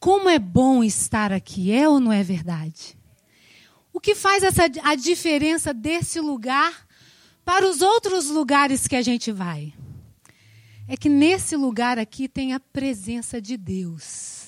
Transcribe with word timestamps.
Como 0.00 0.28
é 0.28 0.38
bom 0.38 0.82
estar 0.82 1.30
aqui, 1.32 1.70
é 1.70 1.88
ou 1.88 2.00
não 2.00 2.10
é 2.10 2.22
verdade? 2.22 2.98
O 3.92 4.00
que 4.00 4.14
faz 4.14 4.42
essa, 4.42 4.64
a 4.82 4.94
diferença 4.94 5.74
desse 5.74 6.18
lugar 6.20 6.86
para 7.44 7.68
os 7.68 7.82
outros 7.82 8.30
lugares 8.30 8.88
que 8.88 8.96
a 8.96 9.02
gente 9.02 9.30
vai? 9.30 9.74
É 10.88 10.96
que 10.96 11.08
nesse 11.08 11.54
lugar 11.54 11.98
aqui 11.98 12.28
tem 12.28 12.54
a 12.54 12.58
presença 12.58 13.40
de 13.40 13.56
Deus 13.56 14.40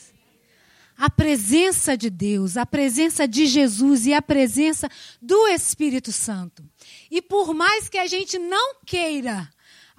a 1.03 1.11
presença 1.11 1.96
de 1.96 2.08
Deus, 2.08 2.56
a 2.56 2.64
presença 2.64 3.26
de 3.26 3.46
Jesus 3.46 4.06
e 4.06 4.14
a 4.14 4.22
presença 4.22 4.88
do 5.21 5.48
Espírito 5.48 6.12
Santo. 6.12 6.62
E 7.10 7.21
por 7.21 7.53
mais 7.53 7.88
que 7.88 7.98
a 7.98 8.06
gente 8.06 8.38
não 8.38 8.76
queira, 8.87 9.51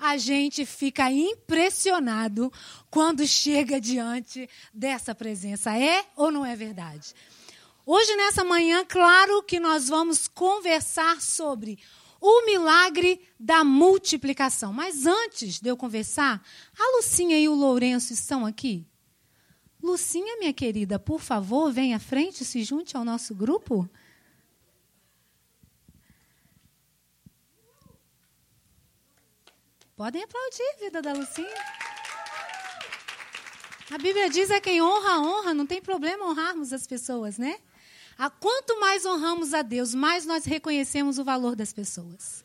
a 0.04 0.18
gente 0.18 0.66
fica 0.66 1.10
impressionado 1.10 2.52
quando 2.92 3.26
chega 3.26 3.80
diante 3.80 4.50
dessa 4.74 5.16
presença. 5.16 5.78
É 5.78 6.04
ou 6.18 6.30
não 6.30 6.46
é 6.46 6.58
verdade? 6.58 7.14
Hoje, 7.86 8.14
nessa 8.18 8.44
manhã, 8.44 8.84
claro 8.86 9.42
que 9.44 9.62
nós 9.62 9.88
vamos 9.88 10.28
conversar 10.28 11.22
sobre 11.22 11.80
o 12.20 12.46
milagre 12.46 13.22
da 13.40 13.64
multiplicação. 13.64 14.74
Mas 14.74 15.06
antes 15.06 15.62
de 15.62 15.70
eu 15.70 15.78
conversar, 15.78 16.46
a 16.78 16.98
Lucinha 16.98 17.40
e 17.40 17.48
o 17.48 17.56
Lourenço 17.56 18.12
estão 18.12 18.46
aqui? 18.46 18.86
Lucinha, 19.82 20.38
minha 20.38 20.54
querida, 20.54 21.00
por 21.00 21.22
favor, 21.22 21.72
venha 21.72 21.96
à 21.96 22.00
frente, 22.00 22.44
se 22.44 22.62
junte 22.62 22.98
ao 22.98 23.06
nosso 23.06 23.34
grupo. 23.34 23.90
Podem 30.04 30.22
aplaudir, 30.22 30.80
vida 30.82 31.02
da 31.02 31.14
Lucinha. 31.14 31.48
A 33.90 33.98
Bíblia 33.98 34.30
diz 34.30 34.52
a 34.52 34.60
quem 34.60 34.82
honra, 34.82 35.22
honra, 35.22 35.54
não 35.54 35.66
tem 35.66 35.82
problema 35.82 36.26
honrarmos 36.26 36.74
as 36.74 36.86
pessoas, 36.86 37.38
né? 37.38 37.56
A 38.18 38.30
quanto 38.30 38.78
mais 38.82 39.06
honramos 39.06 39.54
a 39.54 39.62
Deus, 39.62 39.96
mais 39.96 40.26
nós 40.26 40.44
reconhecemos 40.44 41.20
o 41.20 41.24
valor 41.24 41.56
das 41.56 41.72
pessoas. 41.72 42.44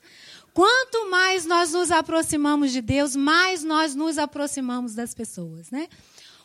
Quanto 0.55 1.11
mais 1.11 1.47
nós 1.47 1.73
nos 1.73 1.91
aproximamos 1.91 2.71
de 2.71 2.81
Deus, 2.81 3.17
mais 3.17 3.65
nós 3.65 3.93
nos 3.93 4.19
aproximamos 4.19 4.95
das 4.95 5.13
pessoas, 5.13 5.69
né? 5.73 5.89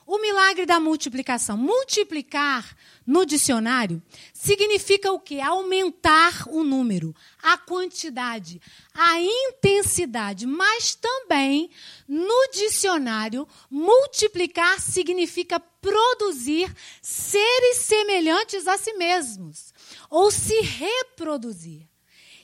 O 0.06 0.20
milagre 0.20 0.66
da 0.66 0.80
multiplicação. 0.80 1.58
Multiplicar 1.58 2.76
no 3.06 3.26
dicionário 3.26 4.02
significa 4.34 5.12
o 5.12 5.20
quê? 5.20 5.40
Aumentar 5.40 6.48
o 6.50 6.64
número, 6.64 7.16
a 7.42 7.58
quantidade, 7.58 8.62
a 8.94 9.20
intensidade. 9.20 10.46
Mas 10.46 10.96
também, 10.96 11.70
no 12.08 12.50
dicionário, 12.52 13.48
multiplicar 13.70 14.80
significa 14.80 15.60
produzir 15.60 16.74
seres 17.02 17.78
semelhantes 17.78 18.68
a 18.68 18.78
si 18.78 18.94
mesmos, 18.94 19.74
ou 20.10 20.32
se 20.32 20.60
reproduzir. 20.62 21.88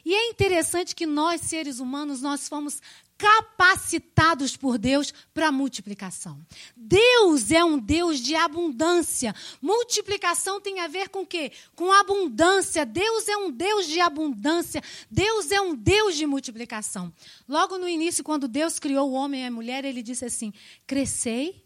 E 0.06 0.16
é 0.16 0.30
interessante 0.30 0.96
que 0.96 1.06
nós, 1.06 1.42
seres 1.42 1.80
humanos, 1.80 2.22
nós 2.22 2.48
fomos 2.48 2.82
capacitados 3.20 4.56
por 4.56 4.78
Deus 4.78 5.14
para 5.34 5.52
multiplicação. 5.52 6.40
Deus 6.74 7.52
é 7.52 7.62
um 7.62 7.78
Deus 7.78 8.22
de 8.22 8.34
abundância. 8.34 9.36
Multiplicação 9.62 10.62
tem 10.62 10.80
a 10.80 10.88
ver 10.88 11.10
com 11.10 11.26
quê? 11.26 11.52
Com 11.76 11.92
abundância. 11.92 12.86
Deus 12.86 13.28
é 13.28 13.36
um 13.36 13.52
Deus 13.52 13.88
de 13.88 14.00
abundância. 14.00 14.82
Deus 15.12 15.52
é 15.52 15.60
um 15.60 15.76
Deus 15.76 16.16
de 16.16 16.26
multiplicação. 16.26 17.14
Logo 17.48 17.78
no 17.78 17.90
início, 17.90 18.24
quando 18.24 18.48
Deus 18.48 18.80
criou 18.80 19.10
o 19.10 19.14
homem 19.14 19.44
e 19.44 19.48
a 19.48 19.52
mulher, 19.52 19.84
ele 19.84 20.02
disse 20.02 20.24
assim: 20.24 20.54
crescei, 20.88 21.62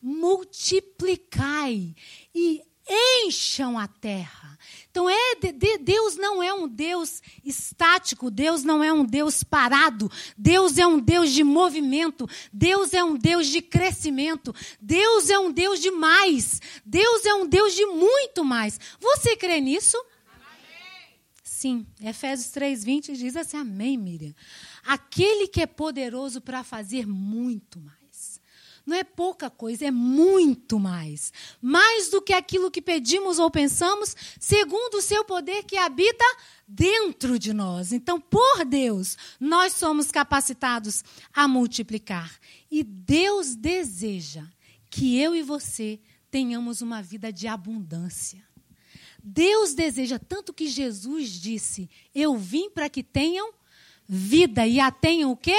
multiplicai 0.00 1.96
e 2.32 2.62
encham 2.88 3.78
a 3.78 3.86
terra. 3.86 4.58
Então, 4.90 5.08
é, 5.08 5.34
de, 5.34 5.78
Deus 5.78 6.16
não 6.16 6.42
é 6.42 6.52
um 6.52 6.68
Deus 6.68 7.22
estático, 7.44 8.30
Deus 8.30 8.62
não 8.62 8.84
é 8.84 8.92
um 8.92 9.04
Deus 9.04 9.42
parado, 9.42 10.10
Deus 10.36 10.76
é 10.76 10.86
um 10.86 10.98
Deus 10.98 11.32
de 11.32 11.42
movimento, 11.42 12.28
Deus 12.52 12.92
é 12.92 13.02
um 13.02 13.16
Deus 13.16 13.46
de 13.46 13.62
crescimento, 13.62 14.54
Deus 14.80 15.30
é 15.30 15.38
um 15.38 15.50
Deus 15.50 15.80
de 15.80 15.90
mais, 15.90 16.60
Deus 16.84 17.24
é 17.24 17.34
um 17.34 17.46
Deus 17.46 17.74
de 17.74 17.86
muito 17.86 18.44
mais. 18.44 18.78
Você 19.00 19.36
crê 19.36 19.60
nisso? 19.60 19.96
Amém. 20.28 21.16
Sim, 21.42 21.86
Efésios 22.00 22.52
3,20 22.52 23.14
diz 23.14 23.36
assim: 23.36 23.56
Amém, 23.56 23.96
Miriam. 23.96 24.34
Aquele 24.84 25.48
que 25.48 25.62
é 25.62 25.66
poderoso 25.66 26.40
para 26.40 26.62
fazer 26.62 27.06
muito 27.06 27.80
mais. 27.80 28.01
Não 28.84 28.96
é 28.96 29.04
pouca 29.04 29.48
coisa, 29.48 29.86
é 29.86 29.90
muito 29.90 30.78
mais. 30.78 31.32
Mais 31.60 32.10
do 32.10 32.20
que 32.20 32.32
aquilo 32.32 32.70
que 32.70 32.82
pedimos 32.82 33.38
ou 33.38 33.50
pensamos, 33.50 34.16
segundo 34.40 34.96
o 34.96 35.02
seu 35.02 35.24
poder 35.24 35.64
que 35.64 35.76
habita 35.76 36.24
dentro 36.66 37.38
de 37.38 37.52
nós. 37.52 37.92
Então, 37.92 38.20
por 38.20 38.64
Deus, 38.64 39.16
nós 39.38 39.74
somos 39.74 40.10
capacitados 40.10 41.04
a 41.32 41.46
multiplicar. 41.46 42.38
E 42.70 42.82
Deus 42.82 43.54
deseja 43.54 44.44
que 44.90 45.18
eu 45.18 45.34
e 45.34 45.42
você 45.42 46.00
tenhamos 46.30 46.82
uma 46.82 47.00
vida 47.02 47.32
de 47.32 47.46
abundância. 47.46 48.42
Deus 49.22 49.74
deseja 49.74 50.18
tanto 50.18 50.52
que 50.52 50.66
Jesus 50.66 51.30
disse: 51.30 51.88
Eu 52.12 52.36
vim 52.36 52.68
para 52.68 52.88
que 52.88 53.02
tenham 53.02 53.52
vida 54.08 54.66
e 54.66 54.80
a 54.80 54.90
tenham 54.90 55.30
o 55.30 55.36
quê? 55.36 55.56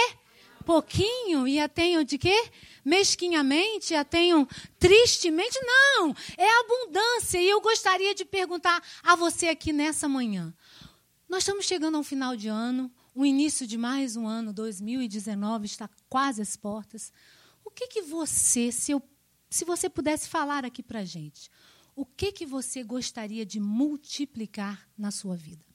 Pouquinho 0.66 1.48
e 1.48 1.60
a 1.60 1.68
tenham 1.68 2.04
de 2.04 2.18
quê? 2.18 2.50
mesquinhamente, 2.84 3.96
a 3.96 4.04
tenham 4.04 4.48
tristemente. 4.78 5.58
Não, 5.62 6.16
é 6.38 6.60
abundância. 6.60 7.40
E 7.40 7.50
eu 7.50 7.62
gostaria 7.62 8.14
de 8.14 8.26
perguntar 8.26 8.84
a 9.02 9.16
você 9.16 9.48
aqui 9.48 9.72
nessa 9.72 10.08
manhã. 10.10 10.54
Nós 11.28 11.44
estamos 11.44 11.66
chegando 11.66 11.98
ao 11.98 12.04
final 12.04 12.36
de 12.36 12.48
ano, 12.48 12.92
o 13.16 13.26
início 13.26 13.66
de 13.66 13.78
mais 13.78 14.16
um 14.16 14.28
ano, 14.28 14.54
2019, 14.54 15.66
está 15.66 15.90
quase 16.10 16.42
às 16.42 16.56
portas. 16.56 17.12
O 17.64 17.72
que, 17.72 17.88
que 17.88 18.02
você, 18.02 18.72
se, 18.72 18.92
eu, 18.92 19.02
se 19.50 19.66
você 19.66 19.90
pudesse 19.90 20.28
falar 20.28 20.66
aqui 20.66 20.84
para 20.84 21.00
a 21.00 21.06
gente, 21.06 21.50
o 21.96 22.06
que, 22.06 22.32
que 22.32 22.46
você 22.46 22.84
gostaria 22.84 23.46
de 23.46 23.60
multiplicar 23.60 24.88
na 24.98 25.12
sua 25.12 25.36
vida? 25.36 25.66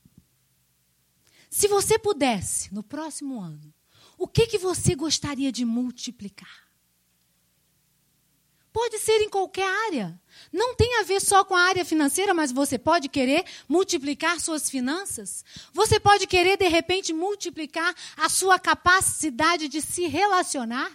Se 1.50 1.66
você 1.66 1.98
pudesse, 1.98 2.72
no 2.74 2.82
próximo 2.82 3.40
ano, 3.40 3.72
o 4.18 4.26
que, 4.26 4.46
que 4.46 4.58
você 4.58 4.94
gostaria 4.96 5.52
de 5.52 5.64
multiplicar? 5.64 6.68
Pode 8.72 8.98
ser 8.98 9.22
em 9.22 9.30
qualquer 9.30 9.68
área. 9.86 10.20
Não 10.52 10.74
tem 10.74 11.00
a 11.00 11.02
ver 11.02 11.20
só 11.20 11.44
com 11.44 11.54
a 11.54 11.62
área 11.62 11.84
financeira, 11.84 12.34
mas 12.34 12.52
você 12.52 12.78
pode 12.78 13.08
querer 13.08 13.44
multiplicar 13.68 14.38
suas 14.40 14.68
finanças. 14.68 15.44
Você 15.72 15.98
pode 15.98 16.26
querer, 16.26 16.56
de 16.56 16.68
repente, 16.68 17.12
multiplicar 17.12 17.94
a 18.16 18.28
sua 18.28 18.58
capacidade 18.58 19.68
de 19.68 19.80
se 19.80 20.06
relacionar. 20.06 20.90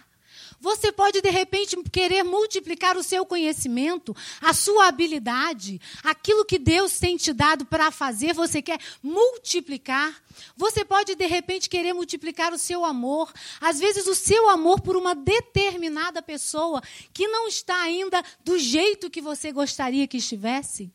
Você 0.60 0.92
pode, 0.92 1.20
de 1.20 1.30
repente, 1.30 1.76
querer 1.90 2.22
multiplicar 2.22 2.96
o 2.96 3.02
seu 3.02 3.24
conhecimento, 3.26 4.14
a 4.40 4.52
sua 4.52 4.88
habilidade, 4.88 5.80
aquilo 6.02 6.44
que 6.44 6.58
Deus 6.58 6.98
tem 6.98 7.16
te 7.16 7.32
dado 7.32 7.64
para 7.64 7.90
fazer, 7.90 8.32
você 8.32 8.62
quer 8.62 8.78
multiplicar. 9.02 10.22
Você 10.56 10.84
pode, 10.84 11.14
de 11.14 11.26
repente, 11.26 11.68
querer 11.68 11.92
multiplicar 11.92 12.52
o 12.52 12.58
seu 12.58 12.84
amor. 12.84 13.32
Às 13.60 13.78
vezes, 13.78 14.06
o 14.06 14.14
seu 14.14 14.48
amor 14.48 14.80
por 14.80 14.96
uma 14.96 15.14
determinada 15.14 16.22
pessoa 16.22 16.82
que 17.12 17.28
não 17.28 17.46
está 17.48 17.80
ainda 17.82 18.22
do 18.44 18.58
jeito 18.58 19.10
que 19.10 19.20
você 19.20 19.52
gostaria 19.52 20.06
que 20.06 20.16
estivesse. 20.16 20.92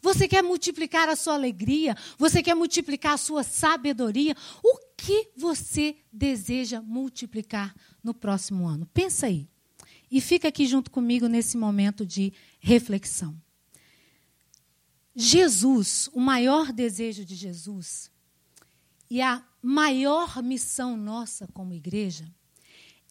Você 0.00 0.28
quer 0.28 0.42
multiplicar 0.42 1.08
a 1.08 1.16
sua 1.16 1.34
alegria? 1.34 1.96
Você 2.18 2.42
quer 2.42 2.54
multiplicar 2.54 3.14
a 3.14 3.18
sua 3.18 3.42
sabedoria? 3.42 4.36
O 4.62 4.78
que 4.96 5.30
você 5.36 5.96
deseja 6.12 6.80
multiplicar 6.80 7.74
no 8.02 8.14
próximo 8.14 8.66
ano? 8.66 8.86
Pensa 8.92 9.26
aí. 9.26 9.48
E 10.10 10.20
fica 10.20 10.48
aqui 10.48 10.66
junto 10.66 10.90
comigo 10.90 11.26
nesse 11.26 11.56
momento 11.56 12.06
de 12.06 12.32
reflexão. 12.60 13.36
Jesus, 15.14 16.08
o 16.12 16.20
maior 16.20 16.72
desejo 16.72 17.24
de 17.24 17.34
Jesus 17.34 18.10
e 19.08 19.20
a 19.20 19.44
maior 19.62 20.42
missão 20.42 20.96
nossa 20.96 21.46
como 21.48 21.72
igreja 21.72 22.28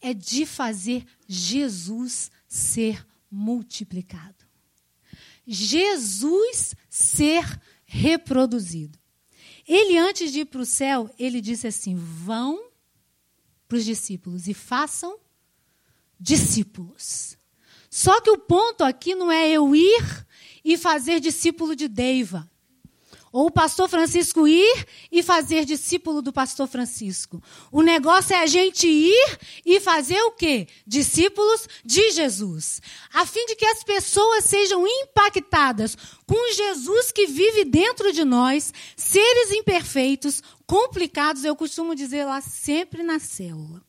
é 0.00 0.12
de 0.12 0.44
fazer 0.44 1.06
Jesus 1.26 2.30
ser 2.46 3.06
multiplicado. 3.30 4.43
Jesus 5.46 6.74
ser 6.88 7.60
reproduzido. 7.84 8.98
Ele, 9.66 9.96
antes 9.98 10.32
de 10.32 10.40
ir 10.40 10.44
para 10.46 10.60
o 10.60 10.66
céu, 10.66 11.10
ele 11.18 11.40
disse 11.40 11.66
assim: 11.66 11.94
vão 11.96 12.70
para 13.66 13.78
os 13.78 13.84
discípulos 13.84 14.46
e 14.46 14.54
façam 14.54 15.18
discípulos. 16.18 17.36
Só 17.90 18.20
que 18.20 18.30
o 18.30 18.38
ponto 18.38 18.82
aqui 18.82 19.14
não 19.14 19.30
é 19.30 19.48
eu 19.50 19.74
ir 19.74 20.26
e 20.64 20.76
fazer 20.76 21.20
discípulo 21.20 21.76
de 21.76 21.86
Deiva, 21.86 22.50
ou 23.34 23.46
o 23.46 23.50
pastor 23.50 23.88
Francisco 23.88 24.46
ir 24.46 24.86
e 25.10 25.20
fazer 25.20 25.64
discípulo 25.64 26.22
do 26.22 26.32
pastor 26.32 26.68
Francisco. 26.68 27.42
O 27.72 27.82
negócio 27.82 28.32
é 28.32 28.38
a 28.38 28.46
gente 28.46 28.86
ir 28.86 29.38
e 29.66 29.80
fazer 29.80 30.20
o 30.22 30.30
quê? 30.30 30.68
Discípulos 30.86 31.66
de 31.84 32.12
Jesus. 32.12 32.80
A 33.12 33.26
fim 33.26 33.44
de 33.46 33.56
que 33.56 33.64
as 33.64 33.82
pessoas 33.82 34.44
sejam 34.44 34.86
impactadas 34.86 35.96
com 36.24 36.54
Jesus 36.54 37.10
que 37.10 37.26
vive 37.26 37.64
dentro 37.64 38.12
de 38.12 38.24
nós, 38.24 38.72
seres 38.96 39.50
imperfeitos, 39.50 40.40
complicados, 40.64 41.44
eu 41.44 41.56
costumo 41.56 41.96
dizer 41.96 42.24
lá 42.26 42.40
sempre 42.40 43.02
na 43.02 43.18
célula. 43.18 43.82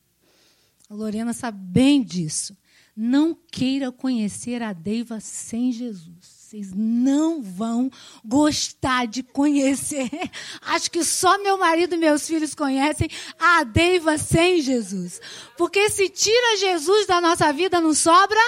A 0.89 0.95
Lorena 0.95 1.33
sabe 1.33 1.59
bem 1.59 2.01
disso. 2.01 2.57
Não 2.95 3.37
queira 3.51 3.91
conhecer 3.91 4.63
a 4.63 4.71
Deiva 4.71 5.19
sem 5.19 5.71
Jesus. 5.71 6.35
Vocês 6.45 6.71
não 6.73 7.41
vão 7.41 7.91
gostar 8.23 9.07
de 9.07 9.21
conhecer. 9.21 10.09
Acho 10.61 10.89
que 10.89 11.03
só 11.03 11.37
meu 11.43 11.57
marido 11.57 11.95
e 11.95 11.97
meus 11.97 12.25
filhos 12.25 12.55
conhecem 12.55 13.09
a 13.37 13.63
Deiva 13.65 14.17
sem 14.17 14.61
Jesus. 14.61 15.19
Porque 15.57 15.89
se 15.89 16.07
tira 16.07 16.57
Jesus 16.57 17.05
da 17.05 17.19
nossa 17.19 17.51
vida, 17.51 17.81
não 17.81 17.93
sobra 17.93 18.39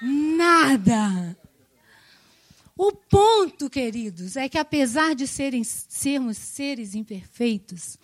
nada. 0.00 1.36
O 2.74 2.92
ponto, 2.92 3.68
queridos, 3.68 4.36
é 4.36 4.48
que 4.48 4.56
apesar 4.56 5.14
de 5.14 5.26
serem, 5.26 5.62
sermos 5.62 6.38
seres 6.38 6.94
imperfeitos, 6.94 7.98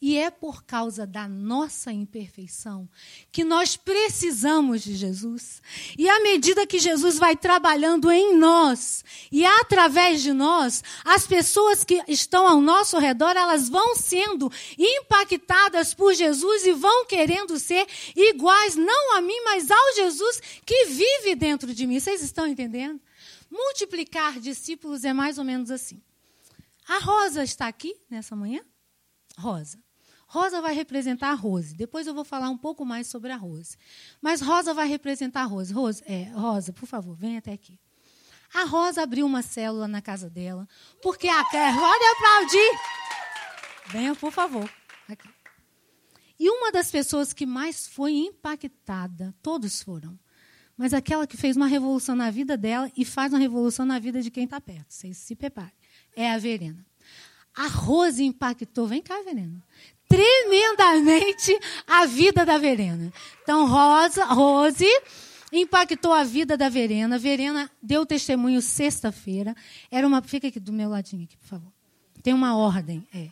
e 0.00 0.16
é 0.16 0.30
por 0.30 0.64
causa 0.64 1.06
da 1.06 1.28
nossa 1.28 1.92
imperfeição 1.92 2.88
que 3.30 3.44
nós 3.44 3.76
precisamos 3.76 4.82
de 4.82 4.94
Jesus. 4.94 5.60
E 5.98 6.08
à 6.08 6.20
medida 6.20 6.66
que 6.66 6.78
Jesus 6.78 7.18
vai 7.18 7.36
trabalhando 7.36 8.10
em 8.10 8.34
nós 8.34 9.04
e 9.30 9.44
através 9.44 10.22
de 10.22 10.32
nós, 10.32 10.82
as 11.04 11.26
pessoas 11.26 11.84
que 11.84 12.02
estão 12.08 12.48
ao 12.48 12.60
nosso 12.62 12.98
redor, 12.98 13.36
elas 13.36 13.68
vão 13.68 13.94
sendo 13.94 14.50
impactadas 14.78 15.92
por 15.92 16.14
Jesus 16.14 16.64
e 16.64 16.72
vão 16.72 17.04
querendo 17.04 17.58
ser 17.58 17.86
iguais, 18.16 18.76
não 18.76 19.16
a 19.16 19.20
mim, 19.20 19.38
mas 19.44 19.70
ao 19.70 19.94
Jesus 19.96 20.40
que 20.64 20.86
vive 20.86 21.34
dentro 21.34 21.74
de 21.74 21.86
mim. 21.86 22.00
Vocês 22.00 22.22
estão 22.22 22.46
entendendo? 22.46 22.98
Multiplicar 23.50 24.40
discípulos 24.40 25.04
é 25.04 25.12
mais 25.12 25.36
ou 25.36 25.44
menos 25.44 25.70
assim. 25.70 26.00
A 26.88 26.98
Rosa 26.98 27.44
está 27.44 27.68
aqui 27.68 27.94
nessa 28.08 28.34
manhã? 28.34 28.64
Rosa. 29.36 29.89
Rosa 30.30 30.62
vai 30.62 30.72
representar 30.72 31.32
a 31.32 31.34
Rose. 31.34 31.74
Depois 31.74 32.06
eu 32.06 32.14
vou 32.14 32.24
falar 32.24 32.50
um 32.50 32.56
pouco 32.56 32.84
mais 32.86 33.08
sobre 33.08 33.32
a 33.32 33.36
Rose. 33.36 33.76
Mas 34.22 34.40
Rosa 34.40 34.72
vai 34.72 34.86
representar 34.86 35.40
a 35.40 35.44
Rose. 35.44 35.72
Rose, 35.72 36.04
é, 36.06 36.30
Rosa, 36.32 36.72
por 36.72 36.86
favor, 36.86 37.16
vem 37.16 37.36
até 37.36 37.52
aqui. 37.52 37.76
A 38.54 38.62
Rosa 38.62 39.02
abriu 39.02 39.26
uma 39.26 39.42
célula 39.42 39.88
na 39.88 40.00
casa 40.00 40.30
dela, 40.30 40.68
porque 41.02 41.26
a 41.26 41.44
pode 41.44 42.04
aplaudir. 42.04 42.70
Venha, 43.88 44.14
por 44.14 44.30
favor. 44.30 44.70
Aqui. 45.08 45.28
E 46.38 46.48
uma 46.48 46.70
das 46.70 46.92
pessoas 46.92 47.32
que 47.32 47.44
mais 47.44 47.88
foi 47.88 48.12
impactada, 48.12 49.34
todos 49.42 49.82
foram, 49.82 50.16
mas 50.76 50.94
aquela 50.94 51.26
que 51.26 51.36
fez 51.36 51.56
uma 51.56 51.66
revolução 51.66 52.14
na 52.14 52.30
vida 52.30 52.56
dela 52.56 52.88
e 52.96 53.04
faz 53.04 53.32
uma 53.32 53.40
revolução 53.40 53.84
na 53.84 53.98
vida 53.98 54.22
de 54.22 54.30
quem 54.30 54.44
está 54.44 54.60
perto. 54.60 54.94
Vocês 54.94 55.16
se 55.16 55.34
preparem. 55.34 55.74
É 56.14 56.30
a 56.30 56.38
Verena. 56.38 56.86
A 57.52 57.66
Rose 57.66 58.22
impactou. 58.22 58.86
Vem 58.86 59.02
cá, 59.02 59.20
Verena 59.24 59.60
tremendamente 60.10 61.56
a 61.86 62.04
vida 62.04 62.44
da 62.44 62.58
Verena. 62.58 63.12
Então, 63.44 63.68
Rosa, 63.68 64.24
Rose 64.24 64.84
impactou 65.52 66.12
a 66.12 66.24
vida 66.24 66.56
da 66.56 66.68
Verena. 66.68 67.16
Verena 67.16 67.70
deu 67.80 68.04
testemunho 68.04 68.60
sexta-feira. 68.60 69.54
Era 69.88 70.04
uma. 70.04 70.20
Fica 70.20 70.48
aqui 70.48 70.58
do 70.58 70.72
meu 70.72 70.88
ladinho, 70.88 71.22
aqui, 71.22 71.36
por 71.36 71.46
favor. 71.46 71.72
Tem 72.24 72.34
uma 72.34 72.56
ordem. 72.56 73.06
É. 73.14 73.28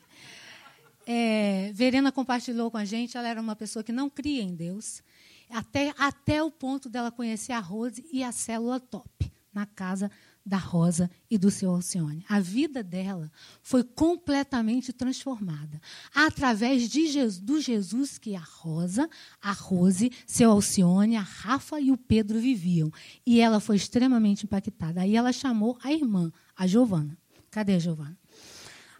É, 1.10 1.72
Verena 1.74 2.12
compartilhou 2.12 2.70
com 2.70 2.76
a 2.76 2.84
gente. 2.84 3.16
Ela 3.16 3.28
era 3.28 3.40
uma 3.40 3.56
pessoa 3.56 3.82
que 3.82 3.92
não 3.92 4.08
cria 4.08 4.42
em 4.42 4.54
Deus, 4.54 5.02
até, 5.50 5.92
até 5.98 6.42
o 6.44 6.50
ponto 6.50 6.88
dela 6.88 7.10
conhecer 7.10 7.52
a 7.52 7.58
Rose 7.58 8.06
e 8.12 8.22
a 8.22 8.30
célula 8.30 8.78
top 8.78 9.32
na 9.52 9.66
casa 9.66 10.10
da 10.48 10.56
Rosa 10.56 11.10
e 11.30 11.36
do 11.36 11.50
seu 11.50 11.70
Alcione. 11.70 12.24
A 12.28 12.40
vida 12.40 12.82
dela 12.82 13.30
foi 13.62 13.84
completamente 13.84 14.92
transformada 14.92 15.80
através 16.14 16.88
de 16.88 17.06
Jesus, 17.06 17.38
do 17.38 17.60
Jesus 17.60 18.16
que 18.16 18.34
a 18.34 18.40
Rosa, 18.40 19.08
a 19.42 19.52
Rose, 19.52 20.10
seu 20.26 20.50
Alcione, 20.50 21.16
a 21.16 21.20
Rafa 21.20 21.78
e 21.78 21.92
o 21.92 21.98
Pedro 21.98 22.40
viviam. 22.40 22.90
E 23.26 23.40
ela 23.40 23.60
foi 23.60 23.76
extremamente 23.76 24.44
impactada. 24.44 25.02
Aí 25.02 25.14
ela 25.14 25.32
chamou 25.32 25.78
a 25.82 25.92
irmã, 25.92 26.32
a 26.56 26.66
Giovana. 26.66 27.16
Cadê 27.50 27.74
a 27.74 27.78
Giovana? 27.78 28.16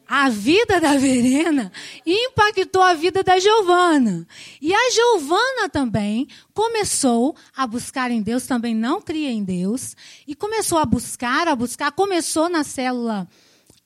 A 0.09 0.31
vida 0.31 0.81
da 0.81 0.97
Verena 0.97 1.71
impactou 2.07 2.83
a 2.83 2.95
vida 2.95 3.23
da 3.23 3.39
Giovana. 3.39 4.27
E 4.61 4.73
a 4.73 4.91
Giovana 4.91 5.69
também 5.71 6.27
começou 6.55 7.37
a 7.55 7.67
buscar 7.67 8.11
em 8.11 8.23
Deus, 8.23 8.47
também 8.47 8.75
não 8.75 9.03
cria 9.03 9.31
em 9.31 9.45
Deus, 9.45 9.95
e 10.27 10.35
começou 10.35 10.79
a 10.79 10.87
buscar, 10.87 11.47
a 11.47 11.55
buscar, 11.55 11.93
começou 11.93 12.49
na 12.49 12.65
célula 12.65 13.29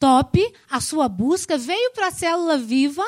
top 0.02 0.52
a 0.69 0.81
sua 0.81 1.08
busca, 1.08 1.56
veio 1.56 1.93
para 1.93 2.08
a 2.08 2.10
célula 2.10 2.58
viva 2.58 3.04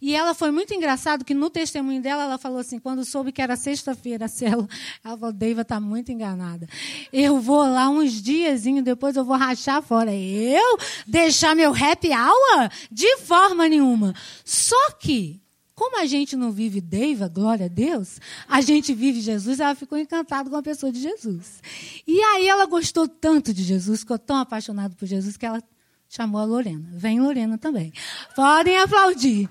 e 0.00 0.14
ela 0.14 0.32
foi 0.32 0.50
muito 0.50 0.72
engraçado 0.72 1.22
que 1.22 1.34
no 1.34 1.50
testemunho 1.50 2.00
dela 2.00 2.22
ela 2.22 2.38
falou 2.38 2.58
assim, 2.58 2.78
quando 2.78 3.04
soube 3.04 3.32
que 3.32 3.42
era 3.42 3.54
sexta-feira 3.54 4.24
a 4.24 4.28
célula, 4.28 4.66
ela 5.04 5.18
falou, 5.18 5.30
Deiva 5.34 5.60
está 5.60 5.78
muito 5.78 6.10
enganada. 6.10 6.66
Eu 7.12 7.38
vou 7.38 7.58
lá 7.58 7.90
uns 7.90 8.22
diazinho, 8.22 8.82
depois 8.82 9.14
eu 9.14 9.26
vou 9.26 9.36
rachar 9.36 9.82
fora. 9.82 10.10
Eu 10.14 10.78
deixar 11.06 11.54
meu 11.54 11.70
happy 11.70 12.08
hour? 12.12 12.70
De 12.90 13.18
forma 13.18 13.68
nenhuma. 13.68 14.14
Só 14.42 14.92
que 14.92 15.42
como 15.74 16.00
a 16.00 16.06
gente 16.06 16.34
não 16.34 16.50
vive 16.50 16.80
Deiva, 16.80 17.28
glória 17.28 17.66
a 17.66 17.68
Deus, 17.68 18.18
a 18.48 18.62
gente 18.62 18.94
vive 18.94 19.20
Jesus, 19.20 19.60
ela 19.60 19.74
ficou 19.74 19.98
encantada 19.98 20.48
com 20.48 20.56
a 20.56 20.62
pessoa 20.62 20.90
de 20.90 20.98
Jesus. 20.98 21.62
E 22.06 22.18
aí 22.22 22.48
ela 22.48 22.64
gostou 22.64 23.06
tanto 23.06 23.52
de 23.52 23.62
Jesus, 23.62 24.00
ficou 24.00 24.18
tão 24.18 24.38
apaixonada 24.38 24.94
por 24.94 25.06
Jesus, 25.06 25.36
que 25.36 25.44
ela 25.44 25.62
chamou 26.08 26.40
a 26.40 26.44
Lorena. 26.44 26.88
Vem 26.92 27.20
Lorena 27.20 27.58
também. 27.58 27.92
Podem 28.34 28.78
aplaudir. 28.78 29.48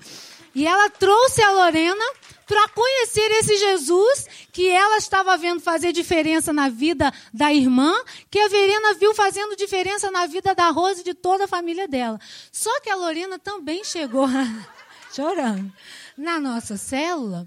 E 0.54 0.66
ela 0.66 0.90
trouxe 0.90 1.40
a 1.40 1.52
Lorena 1.52 2.04
para 2.46 2.68
conhecer 2.70 3.30
esse 3.32 3.58
Jesus 3.58 4.26
que 4.50 4.68
ela 4.68 4.96
estava 4.96 5.36
vendo 5.36 5.60
fazer 5.60 5.92
diferença 5.92 6.52
na 6.52 6.68
vida 6.68 7.12
da 7.32 7.52
irmã, 7.52 7.94
que 8.30 8.38
a 8.38 8.48
Verena 8.48 8.94
viu 8.94 9.14
fazendo 9.14 9.54
diferença 9.54 10.10
na 10.10 10.26
vida 10.26 10.54
da 10.54 10.70
Rose 10.70 11.02
e 11.02 11.04
de 11.04 11.14
toda 11.14 11.44
a 11.44 11.48
família 11.48 11.86
dela. 11.86 12.18
Só 12.50 12.80
que 12.80 12.90
a 12.90 12.96
Lorena 12.96 13.38
também 13.38 13.84
chegou 13.84 14.26
chorando 15.14 15.70
na 16.16 16.40
nossa 16.40 16.76
célula 16.76 17.46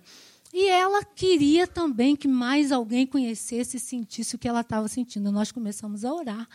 e 0.54 0.68
ela 0.68 1.04
queria 1.04 1.66
também 1.66 2.16
que 2.16 2.28
mais 2.28 2.72
alguém 2.72 3.08
conhecesse 3.08 3.78
e 3.78 3.80
sentisse 3.80 4.36
o 4.36 4.40
que 4.40 4.48
ela 4.48 4.62
estava 4.62 4.88
sentindo. 4.88 5.32
Nós 5.32 5.52
começamos 5.52 6.06
a 6.06 6.14
orar 6.14 6.48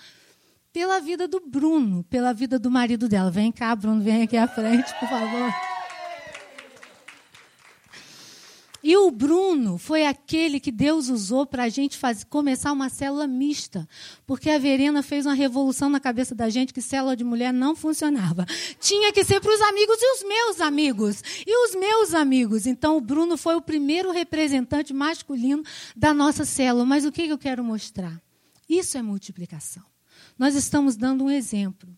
pela 0.76 1.00
vida 1.00 1.26
do 1.26 1.40
Bruno, 1.40 2.04
pela 2.04 2.34
vida 2.34 2.58
do 2.58 2.70
marido 2.70 3.08
dela. 3.08 3.30
Vem 3.30 3.50
cá, 3.50 3.74
Bruno, 3.74 4.02
vem 4.02 4.20
aqui 4.20 4.36
à 4.36 4.46
frente, 4.46 4.92
por 5.00 5.08
favor. 5.08 5.50
E 8.82 8.94
o 8.94 9.10
Bruno 9.10 9.78
foi 9.78 10.04
aquele 10.04 10.60
que 10.60 10.70
Deus 10.70 11.08
usou 11.08 11.46
para 11.46 11.62
a 11.62 11.68
gente 11.70 11.96
fazer, 11.96 12.26
começar 12.26 12.72
uma 12.72 12.90
célula 12.90 13.26
mista. 13.26 13.88
Porque 14.26 14.50
a 14.50 14.58
Verena 14.58 15.02
fez 15.02 15.24
uma 15.24 15.32
revolução 15.32 15.88
na 15.88 15.98
cabeça 15.98 16.34
da 16.34 16.50
gente 16.50 16.74
que 16.74 16.82
célula 16.82 17.16
de 17.16 17.24
mulher 17.24 17.54
não 17.54 17.74
funcionava. 17.74 18.44
Tinha 18.78 19.10
que 19.14 19.24
ser 19.24 19.40
para 19.40 19.54
os 19.54 19.60
amigos 19.62 19.96
e 19.98 20.12
os 20.12 20.28
meus 20.28 20.60
amigos. 20.60 21.22
E 21.46 21.68
os 21.68 21.74
meus 21.74 22.12
amigos. 22.12 22.66
Então 22.66 22.98
o 22.98 23.00
Bruno 23.00 23.38
foi 23.38 23.56
o 23.56 23.62
primeiro 23.62 24.12
representante 24.12 24.92
masculino 24.92 25.62
da 25.96 26.12
nossa 26.12 26.44
célula. 26.44 26.84
Mas 26.84 27.06
o 27.06 27.10
que 27.10 27.26
eu 27.26 27.38
quero 27.38 27.64
mostrar? 27.64 28.20
Isso 28.68 28.98
é 28.98 29.00
multiplicação. 29.00 29.95
Nós 30.38 30.54
estamos 30.54 30.96
dando 30.96 31.24
um 31.24 31.30
exemplo. 31.30 31.88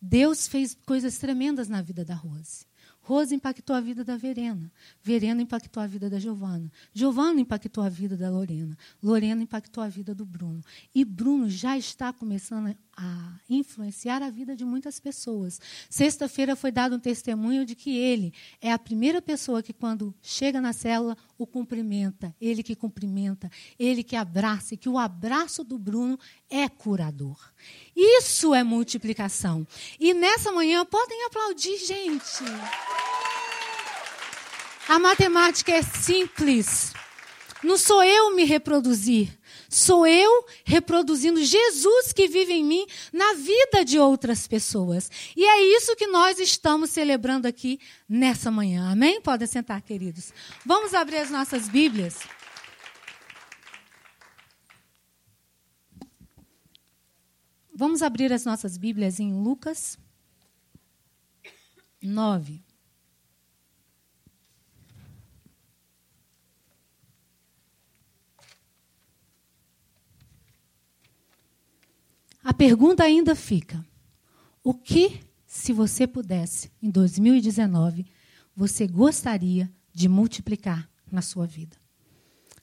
Deus 0.00 0.48
fez 0.48 0.76
coisas 0.86 1.18
tremendas 1.18 1.68
na 1.68 1.80
vida 1.82 2.04
da 2.04 2.14
Rose. 2.14 2.66
Rose 3.02 3.34
impactou 3.34 3.74
a 3.74 3.80
vida 3.80 4.04
da 4.04 4.16
Verena. 4.16 4.70
Verena 5.02 5.42
impactou 5.42 5.82
a 5.82 5.86
vida 5.86 6.08
da 6.08 6.20
Giovana. 6.20 6.70
Giovana 6.94 7.40
impactou 7.40 7.82
a 7.82 7.88
vida 7.88 8.16
da 8.16 8.30
Lorena. 8.30 8.78
Lorena 9.02 9.42
impactou 9.42 9.82
a 9.82 9.88
vida 9.88 10.14
do 10.14 10.24
Bruno. 10.24 10.62
E 10.94 11.04
Bruno 11.04 11.50
já 11.50 11.76
está 11.76 12.12
começando 12.12 12.76
a 12.96 13.32
influenciar 13.48 14.22
a 14.22 14.30
vida 14.30 14.54
de 14.54 14.64
muitas 14.64 15.00
pessoas. 15.00 15.60
Sexta-feira 15.88 16.54
foi 16.54 16.70
dado 16.70 16.96
um 16.96 17.00
testemunho 17.00 17.64
de 17.64 17.74
que 17.74 17.96
ele 17.96 18.32
é 18.60 18.72
a 18.72 18.78
primeira 18.78 19.22
pessoa 19.22 19.62
que, 19.62 19.72
quando 19.72 20.14
chega 20.22 20.60
na 20.60 20.72
célula, 20.72 21.16
o 21.38 21.46
cumprimenta. 21.46 22.34
Ele 22.40 22.62
que 22.62 22.76
cumprimenta, 22.76 23.50
ele 23.78 24.02
que 24.02 24.16
abraça, 24.16 24.74
e 24.74 24.76
que 24.76 24.88
o 24.88 24.98
abraço 24.98 25.64
do 25.64 25.78
Bruno 25.78 26.18
é 26.50 26.68
curador. 26.68 27.38
Isso 27.94 28.54
é 28.54 28.62
multiplicação. 28.62 29.66
E 29.98 30.14
nessa 30.14 30.52
manhã, 30.52 30.84
podem 30.84 31.24
aplaudir, 31.24 31.78
gente. 31.78 32.44
A 34.88 34.98
matemática 34.98 35.72
é 35.72 35.82
simples. 35.82 36.92
Não 37.62 37.78
sou 37.78 38.02
eu 38.02 38.34
me 38.34 38.44
reproduzir. 38.44 39.38
Sou 39.72 40.06
eu 40.06 40.44
reproduzindo 40.66 41.42
Jesus 41.42 42.12
que 42.12 42.28
vive 42.28 42.52
em 42.52 42.62
mim 42.62 42.86
na 43.10 43.32
vida 43.32 43.82
de 43.82 43.98
outras 43.98 44.46
pessoas. 44.46 45.10
E 45.34 45.46
é 45.46 45.62
isso 45.78 45.96
que 45.96 46.06
nós 46.06 46.38
estamos 46.38 46.90
celebrando 46.90 47.48
aqui 47.48 47.80
nessa 48.06 48.50
manhã. 48.50 48.92
Amém? 48.92 49.18
Podem 49.22 49.48
sentar, 49.48 49.80
queridos. 49.80 50.30
Vamos 50.66 50.92
abrir 50.92 51.16
as 51.16 51.30
nossas 51.30 51.70
Bíblias. 51.70 52.18
Vamos 57.74 58.02
abrir 58.02 58.30
as 58.30 58.44
nossas 58.44 58.76
Bíblias 58.76 59.18
em 59.18 59.32
Lucas 59.42 59.98
9. 62.02 62.71
A 72.44 72.52
pergunta 72.52 73.04
ainda 73.04 73.34
fica: 73.34 73.84
o 74.64 74.74
que, 74.74 75.20
se 75.46 75.72
você 75.72 76.06
pudesse, 76.06 76.70
em 76.82 76.90
2019, 76.90 78.06
você 78.54 78.86
gostaria 78.86 79.70
de 79.92 80.08
multiplicar 80.08 80.90
na 81.10 81.22
sua 81.22 81.46
vida? 81.46 81.76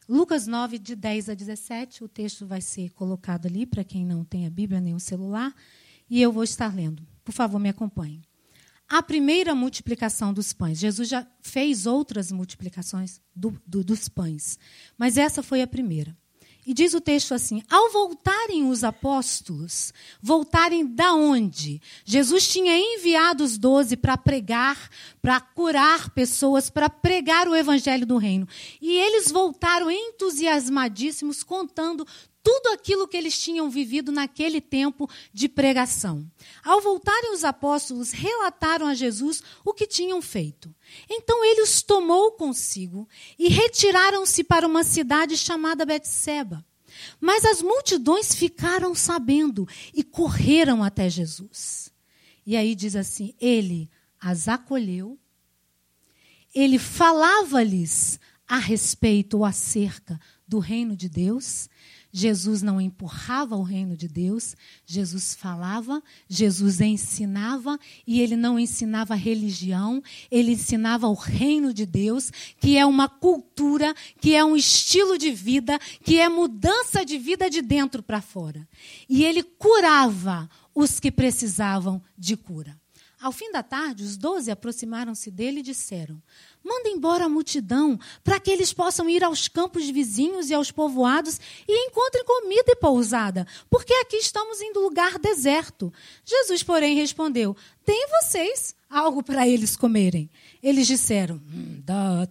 Lucas 0.08 0.48
9, 0.48 0.80
de 0.80 0.96
10 0.96 1.30
a 1.30 1.34
17, 1.34 2.04
o 2.04 2.08
texto 2.08 2.46
vai 2.46 2.62
ser 2.62 2.90
colocado 2.94 3.46
ali 3.46 3.66
para 3.66 3.84
quem 3.84 4.04
não 4.04 4.26
tem 4.26 4.48
a 4.48 4.50
Bíblia 4.50 4.82
nem 4.82 4.96
o 4.96 5.00
celular, 5.00 5.54
e 6.10 6.22
eu 6.22 6.32
vou 6.32 6.44
estar 6.44 6.74
lendo. 6.76 7.08
Por 7.24 7.32
favor, 7.32 7.60
me 7.60 7.70
acompanhe. 7.70 8.24
A 8.88 9.04
primeira 9.04 9.54
multiplicação 9.54 10.34
dos 10.34 10.52
pães. 10.52 10.80
Jesus 10.80 11.08
já 11.08 11.28
fez 11.42 11.86
outras 11.86 12.32
multiplicações 12.32 13.22
do, 13.36 13.56
do, 13.66 13.84
dos 13.84 14.10
pães, 14.10 14.58
mas 14.98 15.16
essa 15.16 15.44
foi 15.44 15.62
a 15.62 15.68
primeira. 15.68 16.18
E 16.66 16.74
diz 16.74 16.94
o 16.94 17.02
texto 17.02 17.34
assim: 17.34 17.64
ao 17.70 17.92
voltarem 17.92 18.70
os 18.70 18.84
apóstolos, 18.84 19.94
voltarem 20.22 20.86
da 20.86 21.14
onde? 21.14 21.82
Jesus 22.06 22.48
tinha 22.48 22.78
enviado 22.78 23.44
os 23.44 23.58
doze 23.58 23.96
para 23.96 24.18
pregar, 24.18 24.90
para 25.22 25.40
curar 25.40 26.10
pessoas, 26.12 26.70
para 26.70 26.90
pregar 26.90 27.48
o 27.48 27.56
evangelho 27.56 28.06
do 28.06 28.18
reino. 28.18 28.48
E 28.82 28.98
eles 28.98 29.32
voltaram 29.32 29.90
entusiasmadíssimos, 29.90 31.44
contando 31.44 32.06
tudo 32.52 32.70
aquilo 32.70 33.08
que 33.08 33.16
eles 33.16 33.40
tinham 33.40 33.70
vivido 33.70 34.12
naquele 34.12 34.60
tempo 34.60 35.08
de 35.32 35.48
pregação. 35.48 36.26
Ao 36.64 36.82
voltarem 36.82 37.32
os 37.32 37.44
apóstolos, 37.44 38.10
relataram 38.10 38.88
a 38.88 38.96
Jesus 38.96 39.44
o 39.64 39.72
que 39.72 39.86
tinham 39.86 40.20
feito. 40.20 40.74
Então 41.08 41.46
ele 41.46 41.62
os 41.62 41.84
tomou 41.84 42.32
consigo 42.32 43.08
e 43.38 43.50
retiraram-se 43.50 44.44
para 44.44 44.66
uma 44.66 44.84
cidade 44.84 45.38
chamada 45.38 45.86
Betseba. 45.86 46.66
Mas 47.22 47.46
as 47.46 47.62
multidões 47.62 48.34
ficaram 48.34 48.96
sabendo 48.96 49.68
e 49.94 50.04
correram 50.04 50.84
até 50.84 51.08
Jesus. 51.08 51.94
E 52.48 52.58
aí 52.58 52.74
diz 52.74 52.96
assim: 52.96 53.36
ele 53.40 53.88
as 54.20 54.48
acolheu, 54.48 55.20
ele 56.52 56.80
falava-lhes 56.80 58.20
a 58.48 58.58
respeito 58.58 59.38
ou 59.38 59.46
acerca 59.46 60.20
do 60.48 60.58
reino 60.58 60.96
de 60.98 61.08
Deus 61.08 61.70
Jesus 62.12 62.62
não 62.62 62.82
empurrava 62.82 63.56
o 63.56 63.64
reino 63.64 63.96
de 63.96 64.08
Deus, 64.08 64.56
Jesus 64.86 65.36
falava, 65.36 66.02
Jesus 66.28 66.82
ensinava, 66.82 67.80
e 68.06 68.20
ele 68.22 68.36
não 68.36 68.60
ensinava 68.60 69.14
religião, 69.14 70.02
ele 70.32 70.54
ensinava 70.54 71.08
o 71.08 71.14
reino 71.14 71.74
de 71.74 71.86
Deus, 71.86 72.32
que 72.60 72.78
é 72.78 72.86
uma 72.86 73.08
cultura, 73.08 73.94
que 74.20 74.34
é 74.34 74.44
um 74.44 74.56
estilo 74.56 75.18
de 75.18 75.32
vida, 75.32 75.80
que 76.04 76.20
é 76.20 76.28
mudança 76.28 77.06
de 77.06 77.18
vida 77.18 77.50
de 77.50 77.62
dentro 77.62 78.02
para 78.02 78.22
fora. 78.22 78.68
E 79.08 79.24
ele 79.24 79.44
curava 79.44 80.50
os 80.74 81.00
que 81.00 81.12
precisavam 81.12 82.02
de 82.18 82.36
cura. 82.36 82.76
Ao 83.22 83.34
fim 83.34 83.52
da 83.52 83.62
tarde, 83.62 84.04
os 84.04 84.16
doze 84.16 84.50
aproximaram-se 84.50 85.30
dele 85.30 85.60
e 85.60 85.64
disseram: 85.64 86.22
Manda 86.64 86.88
embora 86.88 87.26
a 87.26 87.30
multidão, 87.30 88.00
para 88.24 88.40
que 88.40 88.50
eles 88.50 88.72
possam 88.72 89.10
ir 89.10 89.26
aos 89.26 89.50
campos 89.50 89.90
vizinhos 89.90 90.50
e 90.50 90.54
aos 90.54 90.72
povoados 90.72 91.38
e 91.68 91.88
encontrem 91.88 92.24
comida 92.24 92.72
e 92.72 92.76
pousada, 92.78 93.46
porque 93.70 93.94
aqui 93.94 94.16
estamos 94.16 94.62
em 94.62 94.72
lugar 94.74 95.20
deserto. 95.20 95.92
Jesus, 96.24 96.64
porém, 96.64 96.96
respondeu: 96.96 97.58
Tem 97.84 98.08
vocês 98.22 98.74
algo 98.90 99.22
para 99.22 99.46
eles 99.46 99.76
comerem? 99.76 100.30
Eles 100.64 100.88
disseram: 100.88 101.36
hum, 101.36 101.84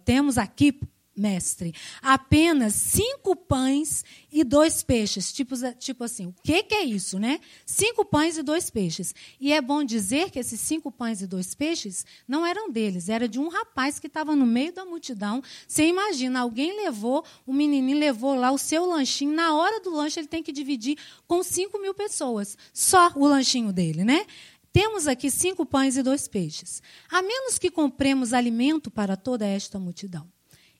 Temos 0.06 0.38
aqui 0.38 0.80
mestre, 1.18 1.74
apenas 2.00 2.74
cinco 2.74 3.34
pães 3.34 4.04
e 4.32 4.44
dois 4.44 4.82
peixes. 4.82 5.32
Tipo, 5.32 5.54
tipo 5.78 6.04
assim, 6.04 6.26
o 6.26 6.34
que, 6.42 6.62
que 6.62 6.74
é 6.74 6.84
isso, 6.84 7.18
né? 7.18 7.40
Cinco 7.66 8.04
pães 8.04 8.38
e 8.38 8.42
dois 8.42 8.70
peixes. 8.70 9.14
E 9.40 9.52
é 9.52 9.60
bom 9.60 9.84
dizer 9.84 10.30
que 10.30 10.38
esses 10.38 10.60
cinco 10.60 10.90
pães 10.90 11.20
e 11.20 11.26
dois 11.26 11.54
peixes 11.54 12.06
não 12.26 12.46
eram 12.46 12.70
deles, 12.70 13.08
era 13.08 13.28
de 13.28 13.38
um 13.38 13.48
rapaz 13.48 13.98
que 13.98 14.06
estava 14.06 14.34
no 14.36 14.46
meio 14.46 14.72
da 14.72 14.84
multidão. 14.84 15.42
Você 15.66 15.86
imagina, 15.86 16.40
alguém 16.40 16.84
levou, 16.84 17.24
o 17.46 17.52
menininho 17.52 17.98
levou 17.98 18.34
lá 18.34 18.50
o 18.50 18.58
seu 18.58 18.86
lanchinho, 18.86 19.32
na 19.32 19.54
hora 19.54 19.80
do 19.80 19.90
lanche 19.90 20.20
ele 20.20 20.28
tem 20.28 20.42
que 20.42 20.52
dividir 20.52 20.96
com 21.26 21.42
cinco 21.42 21.78
mil 21.78 21.94
pessoas. 21.94 22.56
Só 22.72 23.12
o 23.14 23.26
lanchinho 23.26 23.72
dele, 23.72 24.04
né? 24.04 24.24
Temos 24.72 25.08
aqui 25.08 25.30
cinco 25.30 25.64
pães 25.64 25.96
e 25.96 26.02
dois 26.02 26.28
peixes. 26.28 26.82
A 27.10 27.22
menos 27.22 27.58
que 27.58 27.70
compremos 27.70 28.32
alimento 28.32 28.90
para 28.90 29.16
toda 29.16 29.46
esta 29.46 29.78
multidão. 29.78 30.30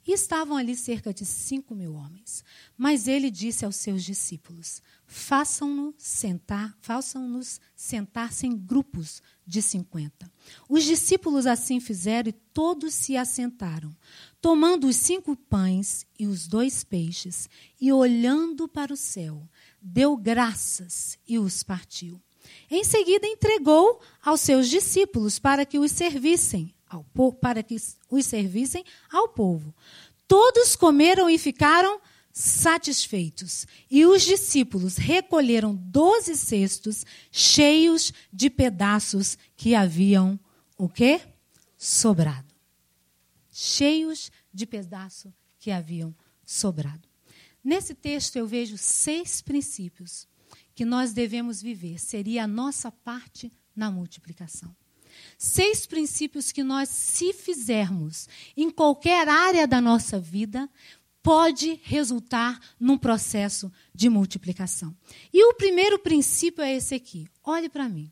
E 0.08 0.12
estavam 0.12 0.56
ali 0.56 0.74
cerca 0.74 1.12
de 1.12 1.26
cinco 1.26 1.74
mil 1.74 1.92
homens. 1.92 2.42
Mas 2.78 3.06
ele 3.06 3.30
disse 3.30 3.66
aos 3.66 3.76
seus 3.76 4.02
discípulos: 4.02 4.80
façam-nos 5.06 5.96
sentar, 5.98 6.74
façam-nos 6.80 7.60
sentar-se 7.76 8.46
em 8.46 8.56
grupos 8.56 9.22
de 9.46 9.60
cinquenta. 9.60 10.32
Os 10.66 10.84
discípulos 10.84 11.44
assim 11.44 11.78
fizeram 11.78 12.30
e 12.30 12.32
todos 12.32 12.94
se 12.94 13.18
assentaram, 13.18 13.94
tomando 14.40 14.88
os 14.88 14.96
cinco 14.96 15.36
pães 15.36 16.06
e 16.18 16.26
os 16.26 16.48
dois 16.48 16.82
peixes, 16.82 17.46
e 17.78 17.92
olhando 17.92 18.66
para 18.66 18.94
o 18.94 18.96
céu, 18.96 19.46
deu 19.82 20.16
graças 20.16 21.18
e 21.28 21.38
os 21.38 21.62
partiu. 21.62 22.18
Em 22.70 22.82
seguida 22.82 23.26
entregou 23.26 24.00
aos 24.22 24.40
seus 24.40 24.70
discípulos 24.70 25.38
para 25.38 25.66
que 25.66 25.78
os 25.78 25.92
servissem 25.92 26.74
ao 26.88 27.04
para 27.40 27.62
que 27.62 27.76
os 28.10 28.26
servissem 28.26 28.84
ao 29.10 29.28
povo. 29.28 29.74
Todos 30.26 30.76
comeram 30.76 31.28
e 31.28 31.38
ficaram 31.38 32.00
satisfeitos. 32.32 33.66
E 33.90 34.06
os 34.06 34.22
discípulos 34.22 34.96
recolheram 34.96 35.74
doze 35.74 36.36
cestos 36.36 37.04
cheios 37.32 38.12
de 38.32 38.48
pedaços 38.48 39.36
que 39.56 39.74
haviam 39.74 40.38
o 40.76 40.88
quê? 40.88 41.20
Sobrado. 41.76 42.54
Cheios 43.50 44.30
de 44.54 44.66
pedaços 44.66 45.32
que 45.58 45.70
haviam 45.70 46.14
sobrado. 46.44 47.08
Nesse 47.62 47.94
texto 47.94 48.36
eu 48.36 48.46
vejo 48.46 48.78
seis 48.78 49.42
princípios 49.42 50.28
que 50.74 50.84
nós 50.84 51.12
devemos 51.12 51.60
viver. 51.60 51.98
Seria 51.98 52.44
a 52.44 52.46
nossa 52.46 52.92
parte 52.92 53.52
na 53.74 53.90
multiplicação. 53.90 54.74
Seis 55.36 55.86
princípios 55.86 56.52
que 56.52 56.62
nós, 56.62 56.88
se 56.88 57.32
fizermos 57.32 58.28
em 58.56 58.70
qualquer 58.70 59.28
área 59.28 59.66
da 59.66 59.80
nossa 59.80 60.18
vida, 60.18 60.68
pode 61.22 61.80
resultar 61.82 62.58
num 62.78 62.96
processo 62.96 63.70
de 63.94 64.08
multiplicação. 64.08 64.96
E 65.32 65.44
o 65.44 65.54
primeiro 65.54 65.98
princípio 65.98 66.62
é 66.62 66.74
esse 66.74 66.94
aqui. 66.94 67.28
Olhe 67.44 67.68
para 67.68 67.88
mim. 67.88 68.10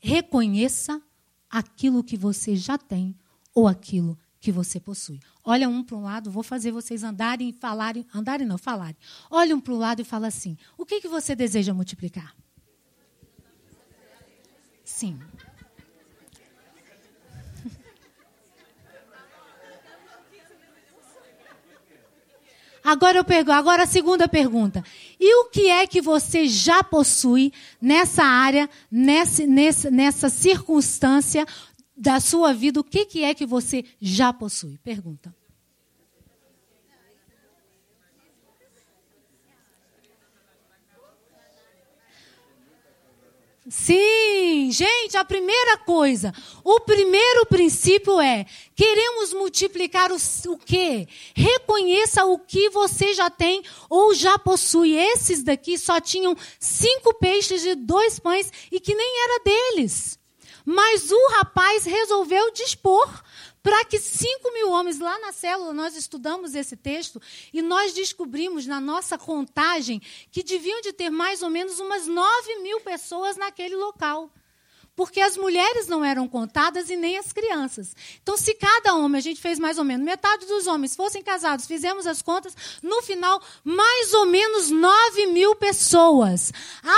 Reconheça 0.00 1.02
aquilo 1.50 2.04
que 2.04 2.16
você 2.16 2.56
já 2.56 2.78
tem 2.78 3.14
ou 3.54 3.66
aquilo 3.66 4.18
que 4.40 4.52
você 4.52 4.78
possui. 4.78 5.20
Olha 5.44 5.68
um 5.68 5.82
para 5.82 5.96
um 5.96 6.02
lado, 6.02 6.30
vou 6.30 6.42
fazer 6.42 6.70
vocês 6.70 7.02
andarem 7.02 7.48
e 7.48 7.52
falarem, 7.52 8.06
andarem 8.14 8.46
não, 8.46 8.58
falarem. 8.58 8.96
Olha 9.30 9.54
um 9.56 9.60
para 9.60 9.74
o 9.74 9.76
lado 9.78 10.00
e 10.00 10.04
fala 10.04 10.26
assim: 10.26 10.56
o 10.78 10.86
que, 10.86 11.00
que 11.00 11.08
você 11.08 11.34
deseja 11.34 11.74
multiplicar? 11.74 12.34
Sim. 14.84 15.18
Agora 22.86 23.18
eu 23.18 23.24
agora 23.52 23.82
a 23.82 23.86
segunda 23.86 24.28
pergunta. 24.28 24.84
E 25.18 25.34
o 25.40 25.46
que 25.46 25.68
é 25.68 25.88
que 25.88 26.00
você 26.00 26.46
já 26.46 26.84
possui 26.84 27.52
nessa 27.82 28.22
área, 28.22 28.70
nessa, 28.88 29.44
nessa, 29.44 29.90
nessa 29.90 30.28
circunstância 30.28 31.44
da 31.96 32.20
sua 32.20 32.54
vida? 32.54 32.78
O 32.78 32.84
que, 32.84 33.04
que 33.04 33.24
é 33.24 33.34
que 33.34 33.44
você 33.44 33.84
já 34.00 34.32
possui? 34.32 34.78
Pergunta. 34.84 35.34
Sim, 43.68 44.70
gente, 44.70 45.16
a 45.16 45.24
primeira 45.24 45.76
coisa, 45.78 46.32
o 46.62 46.78
primeiro 46.80 47.46
princípio 47.46 48.20
é: 48.20 48.46
queremos 48.76 49.32
multiplicar 49.32 50.12
o, 50.12 50.16
o 50.16 50.58
quê? 50.58 51.08
Reconheça 51.34 52.24
o 52.24 52.38
que 52.38 52.70
você 52.70 53.12
já 53.12 53.28
tem 53.28 53.64
ou 53.90 54.14
já 54.14 54.38
possui. 54.38 54.94
Esses 54.94 55.42
daqui 55.42 55.76
só 55.76 56.00
tinham 56.00 56.36
cinco 56.60 57.12
peixes 57.14 57.66
e 57.66 57.74
dois 57.74 58.20
pães 58.20 58.52
e 58.70 58.78
que 58.78 58.94
nem 58.94 59.24
era 59.24 59.42
deles. 59.42 60.16
Mas 60.64 61.10
o 61.10 61.28
rapaz 61.32 61.84
resolveu 61.84 62.52
dispor 62.52 63.08
para 63.66 63.84
que 63.84 63.98
5 63.98 64.52
mil 64.52 64.70
homens, 64.70 65.00
lá 65.00 65.18
na 65.18 65.32
célula, 65.32 65.72
nós 65.72 65.96
estudamos 65.96 66.54
esse 66.54 66.76
texto 66.76 67.20
e 67.52 67.60
nós 67.60 67.92
descobrimos 67.92 68.64
na 68.64 68.80
nossa 68.80 69.18
contagem 69.18 70.00
que 70.30 70.44
deviam 70.44 70.80
de 70.82 70.92
ter 70.92 71.10
mais 71.10 71.42
ou 71.42 71.50
menos 71.50 71.80
umas 71.80 72.06
9 72.06 72.60
mil 72.62 72.80
pessoas 72.82 73.36
naquele 73.36 73.74
local. 73.74 74.30
Porque 74.94 75.20
as 75.20 75.36
mulheres 75.36 75.88
não 75.88 76.04
eram 76.04 76.28
contadas 76.28 76.90
e 76.90 76.96
nem 76.96 77.18
as 77.18 77.32
crianças. 77.32 77.96
Então, 78.22 78.36
se 78.36 78.54
cada 78.54 78.94
homem, 78.94 79.18
a 79.18 79.22
gente 79.22 79.40
fez 79.40 79.58
mais 79.58 79.78
ou 79.78 79.84
menos, 79.84 80.06
metade 80.06 80.46
dos 80.46 80.68
homens 80.68 80.94
fossem 80.94 81.20
casados, 81.20 81.66
fizemos 81.66 82.06
as 82.06 82.22
contas, 82.22 82.56
no 82.80 83.02
final, 83.02 83.42
mais 83.64 84.14
ou 84.14 84.26
menos 84.26 84.70
9 84.70 85.26
mil 85.26 85.56
pessoas. 85.56 86.52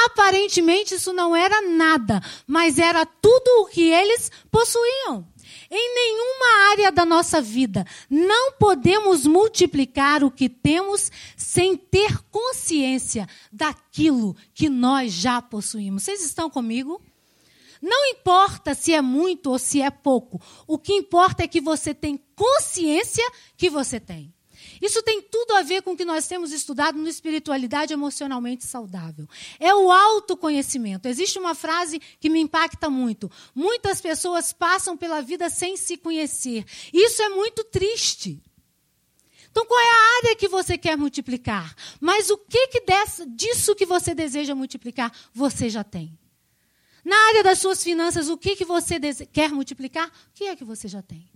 Aparentemente, 0.05 0.97
isso 0.97 1.15
não 1.15 1.35
era 1.35 1.63
nada, 1.63 2.23
mas 2.47 2.79
era 2.79 3.07
tudo 3.07 3.63
o 3.63 3.67
que 3.69 3.91
eles 3.91 4.31
possuíam. 4.51 5.27
Em 5.71 5.95
nenhuma 5.95 6.71
área 6.71 6.91
da 6.91 7.05
nossa 7.05 7.43
vida 7.43 7.87
não 8.09 8.53
podemos 8.53 9.27
multiplicar 9.27 10.25
o 10.25 10.31
que 10.31 10.49
temos 10.49 11.13
sem 11.37 11.77
ter 11.77 12.19
consciência 12.31 13.29
daquilo 13.53 14.35
que 14.55 14.69
nós 14.69 15.13
já 15.13 15.43
possuímos. 15.43 16.05
Vocês 16.05 16.25
estão 16.25 16.49
comigo? 16.49 17.03
Não 17.83 18.07
importa 18.07 18.75
se 18.75 18.93
é 18.93 19.03
muito 19.03 19.51
ou 19.51 19.59
se 19.59 19.81
é 19.81 19.91
pouco. 19.91 20.41
O 20.67 20.79
que 20.79 20.93
importa 20.93 21.45
é 21.45 21.49
que 21.49 21.61
você 21.61 21.95
tem 21.95 22.19
consciência 22.35 23.25
que 23.57 23.69
você 23.69 24.01
tem. 24.01 24.33
Isso 24.81 25.03
tem 25.03 25.23
tudo 25.23 25.55
a 25.55 25.63
ver 25.63 25.83
com 25.83 25.93
o 25.93 25.97
que 25.97 26.05
nós 26.05 26.27
temos 26.27 26.53
estudado 26.53 26.99
no 26.99 27.09
espiritualidade 27.09 27.93
emocionalmente 27.93 28.65
saudável. 28.65 29.29
É 29.59 29.75
o 29.75 29.91
autoconhecimento. 29.91 31.09
Existe 31.09 31.39
uma 31.39 31.55
frase 31.55 32.01
que 32.21 32.29
me 32.29 32.41
impacta 32.41 32.89
muito. 32.89 33.31
Muitas 33.55 34.01
pessoas 34.01 34.53
passam 34.53 34.97
pela 34.97 35.21
vida 35.21 35.51
sem 35.51 35.77
se 35.77 35.97
conhecer. 35.97 36.65
Isso 36.93 37.23
é 37.23 37.29
muito 37.29 37.65
triste. 37.65 38.43
Então, 39.51 39.67
qual 39.67 39.81
é 39.81 39.91
a 39.91 40.17
área 40.19 40.37
que 40.37 40.47
você 40.47 40.79
quer 40.79 40.97
multiplicar? 40.97 41.75
Mas 42.01 42.31
o 42.31 42.39
que, 42.39 42.69
que 42.69 42.81
dessa, 42.83 43.27
disso 43.27 43.75
que 43.75 43.87
você 43.87 44.15
deseja 44.15 44.55
multiplicar, 44.55 45.13
você 45.35 45.69
já 45.69 45.83
tem? 45.83 46.17
Na 47.05 47.17
área 47.29 47.43
das 47.43 47.59
suas 47.59 47.83
finanças, 47.83 48.29
o 48.29 48.37
que, 48.37 48.55
que 48.55 48.65
você 48.65 49.01
quer 49.33 49.51
multiplicar? 49.51 50.09
O 50.09 50.35
que 50.35 50.45
é 50.45 50.55
que 50.55 50.65
você 50.65 50.87
já 50.87 51.03
tem? 51.03 51.29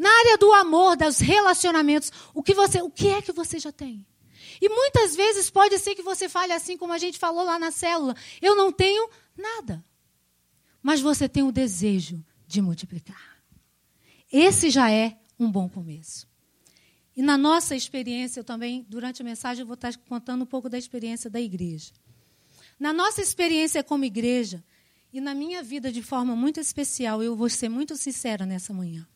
Na 0.00 0.08
área 0.08 0.38
do 0.38 0.50
amor, 0.54 0.96
dos 0.96 1.18
relacionamentos, 1.18 2.10
o 2.32 2.42
que 2.42 2.54
você, 2.54 2.80
o 2.80 2.88
que 2.88 3.08
é 3.08 3.20
que 3.20 3.32
você 3.32 3.58
já 3.58 3.70
tem? 3.70 4.06
E 4.58 4.66
muitas 4.66 5.14
vezes 5.14 5.50
pode 5.50 5.78
ser 5.78 5.94
que 5.94 6.00
você 6.00 6.26
fale 6.26 6.54
assim 6.54 6.74
como 6.78 6.94
a 6.94 6.96
gente 6.96 7.18
falou 7.18 7.44
lá 7.44 7.58
na 7.58 7.70
célula, 7.70 8.16
eu 8.40 8.56
não 8.56 8.72
tenho 8.72 9.10
nada. 9.36 9.84
Mas 10.82 11.02
você 11.02 11.28
tem 11.28 11.42
o 11.42 11.52
desejo 11.52 12.24
de 12.46 12.62
multiplicar. 12.62 13.42
Esse 14.32 14.70
já 14.70 14.90
é 14.90 15.18
um 15.38 15.52
bom 15.52 15.68
começo. 15.68 16.26
E 17.14 17.20
na 17.20 17.36
nossa 17.36 17.76
experiência, 17.76 18.40
eu 18.40 18.44
também, 18.44 18.86
durante 18.88 19.20
a 19.20 19.24
mensagem, 19.24 19.60
eu 19.60 19.66
vou 19.66 19.74
estar 19.74 19.94
contando 20.08 20.44
um 20.44 20.46
pouco 20.46 20.70
da 20.70 20.78
experiência 20.78 21.28
da 21.28 21.42
igreja. 21.42 21.92
Na 22.78 22.90
nossa 22.90 23.20
experiência 23.20 23.84
como 23.84 24.06
igreja, 24.06 24.64
e 25.12 25.20
na 25.20 25.34
minha 25.34 25.62
vida 25.62 25.92
de 25.92 26.02
forma 26.02 26.34
muito 26.34 26.58
especial, 26.58 27.22
eu 27.22 27.36
vou 27.36 27.50
ser 27.50 27.68
muito 27.68 27.98
sincera 27.98 28.46
nessa 28.46 28.72
manhã. 28.72 29.06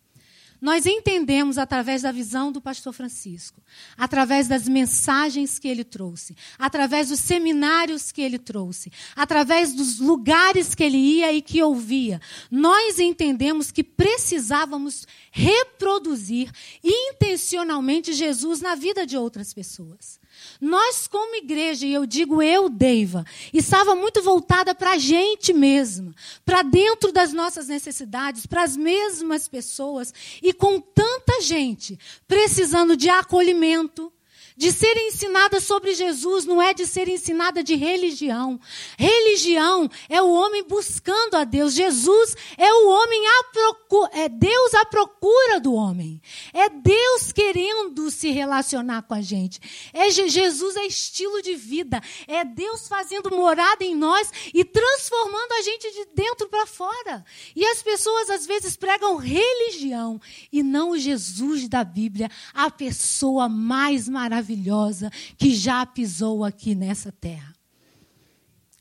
Nós 0.65 0.87
entendemos 0.87 1.59
através 1.59 2.01
da 2.01 2.11
visão 2.11 2.51
do 2.51 2.59
pastor 2.59 2.95
Francisco, 2.95 3.61
através 3.99 4.49
das 4.49 4.67
mensagens 4.67 5.59
que 5.59 5.69
ele 5.69 5.85
trouxe, 5.85 6.35
através 6.59 7.11
dos 7.11 7.21
seminários 7.21 8.11
que 8.11 8.23
ele 8.23 8.39
trouxe, 8.39 8.91
através 9.15 9.75
dos 9.75 9.99
lugares 9.99 10.75
que 10.75 10.83
ele 10.83 10.97
ia 10.97 11.31
e 11.35 11.43
que 11.43 11.63
ouvia. 11.63 12.19
Nós 12.51 12.99
entendemos 12.99 13.71
que 13.71 13.85
precisávamos 13.85 15.07
reproduzir 15.31 16.51
intencionalmente 16.83 18.15
Jesus 18.15 18.63
na 18.63 18.75
vida 18.75 19.07
de 19.07 19.19
outras 19.19 19.53
pessoas. 19.53 20.19
Nós, 20.61 21.07
como 21.07 21.37
igreja, 21.37 21.87
e 21.87 21.93
eu 21.93 22.07
digo 22.07 22.43
eu, 22.43 22.69
Deiva, 22.69 23.25
estava 23.53 23.95
muito 23.95 24.23
voltada 24.23 24.75
para 24.75 24.93
a 24.93 24.99
gente 24.99 25.53
mesma, 25.53 26.15
para 26.45 26.63
dentro 26.63 27.13
das 27.13 27.33
nossas 27.33 27.69
necessidades, 27.69 28.47
para 28.47 28.63
as 28.63 28.77
mesmas 28.77 29.49
pessoas, 29.49 30.15
e 30.43 30.53
com 30.53 30.81
tanta 30.81 31.43
gente 31.43 31.99
precisando 32.27 32.97
de 32.97 33.09
acolhimento, 33.09 34.13
de 34.57 34.71
ser 34.71 34.97
ensinada 34.97 35.61
sobre 35.61 35.95
Jesus 35.95 36.45
não 36.45 36.63
é 36.63 36.73
de 36.73 36.87
ser 36.87 37.09
ensinada 37.09 37.63
de 37.63 37.75
religião. 37.75 38.61
Religião 38.97 39.91
é 40.09 40.23
o 40.23 40.31
homem 40.31 40.63
buscando 40.63 41.35
a 41.35 41.43
Deus. 41.43 41.75
Jesus 41.75 42.37
é 42.57 42.73
o 42.73 42.89
homem 42.89 43.27
à 43.27 43.45
procura, 43.45 44.11
é 44.13 44.29
Deus 44.29 44.75
à 44.75 44.85
procura 44.85 45.59
do 45.59 45.75
homem. 45.75 46.21
É 46.53 46.69
Deus 46.69 47.33
querendo 47.33 48.11
se 48.13 48.31
relacionar 48.31 49.03
com 49.03 49.15
a 49.15 49.21
gente. 49.21 49.61
É 49.93 50.09
Jesus 50.11 50.77
é 50.77 50.87
estilo 50.87 51.43
de 51.43 51.57
vida. 51.57 52.01
É 52.29 52.45
Deus 52.45 52.87
fazendo 52.87 53.35
morada 53.35 53.83
em 53.83 53.95
nós 53.95 54.31
e 54.53 54.65
transformando 54.65 55.53
a 55.53 55.63
gente 55.63 55.91
de 55.91 56.05
dentro 56.15 56.49
para 56.49 56.65
fora. 56.65 57.25
E 57.57 57.65
as 57.67 57.83
pessoas 57.83 58.31
às 58.31 58.47
vezes 58.47 58.77
pregam 58.77 59.17
religião 59.17 60.21
e 60.53 60.63
não 60.63 60.91
o 60.91 60.99
Jesus 60.99 61.69
da 61.69 61.83
Bíblia, 61.83 62.31
a 62.53 62.71
pessoa 62.71 63.49
mais 63.49 64.09
maravilhosa 64.09 64.44
maravilhosa 64.45 65.11
que 65.39 65.55
já 65.55 65.87
pisou 65.87 66.45
aqui 66.45 66.75
nessa 66.75 67.11
terra. 67.11 67.55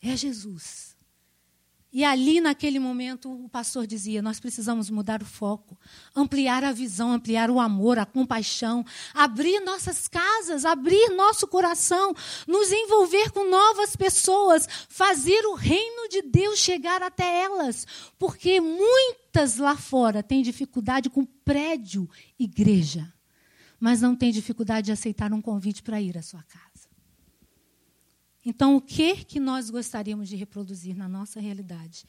É 0.02 0.16
Jesus. 0.18 0.92
E 1.96 2.04
ali, 2.04 2.42
naquele 2.42 2.80
momento, 2.80 3.32
o 3.32 3.48
pastor 3.48 3.86
dizia: 3.86 4.22
nós 4.22 4.40
precisamos 4.40 4.90
mudar 4.90 5.22
o 5.22 5.26
foco, 5.26 5.80
ampliar 6.16 6.64
a 6.64 6.72
visão, 6.72 7.12
ampliar 7.12 7.52
o 7.52 7.60
amor, 7.60 8.00
a 8.00 8.06
compaixão, 8.06 8.84
abrir 9.14 9.60
nossas 9.60 10.08
casas, 10.08 10.66
abrir 10.66 11.10
nosso 11.16 11.48
coração, 11.48 12.14
nos 12.48 12.72
envolver 12.72 13.32
com 13.32 13.48
novas 13.48 13.96
pessoas, 13.96 14.68
fazer 14.90 15.46
o 15.46 15.54
reino 15.54 16.10
de 16.10 16.24
Deus 16.24 16.58
chegar 16.58 17.04
até 17.04 17.44
elas. 17.44 17.86
Porque 18.18 18.60
muitas 18.60 19.58
lá 19.58 19.78
fora 19.78 20.24
têm 20.24 20.42
dificuldade 20.42 21.12
com 21.12 21.24
prédio, 21.24 22.10
igreja 22.40 23.14
mas 23.84 24.00
não 24.00 24.16
tem 24.16 24.32
dificuldade 24.32 24.86
de 24.86 24.92
aceitar 24.94 25.34
um 25.34 25.42
convite 25.42 25.84
para 25.84 26.02
ir 26.02 26.18
à 26.18 26.22
sua 26.22 26.42
casa. 26.44 26.88
Então, 28.46 28.78
o 28.78 28.82
que 28.82 29.26
que 29.26 29.42
nós 29.42 29.70
gostaríamos 29.70 30.30
de 30.30 30.38
reproduzir 30.38 30.96
na 30.96 31.10
nossa 31.10 31.42
realidade? 31.42 32.06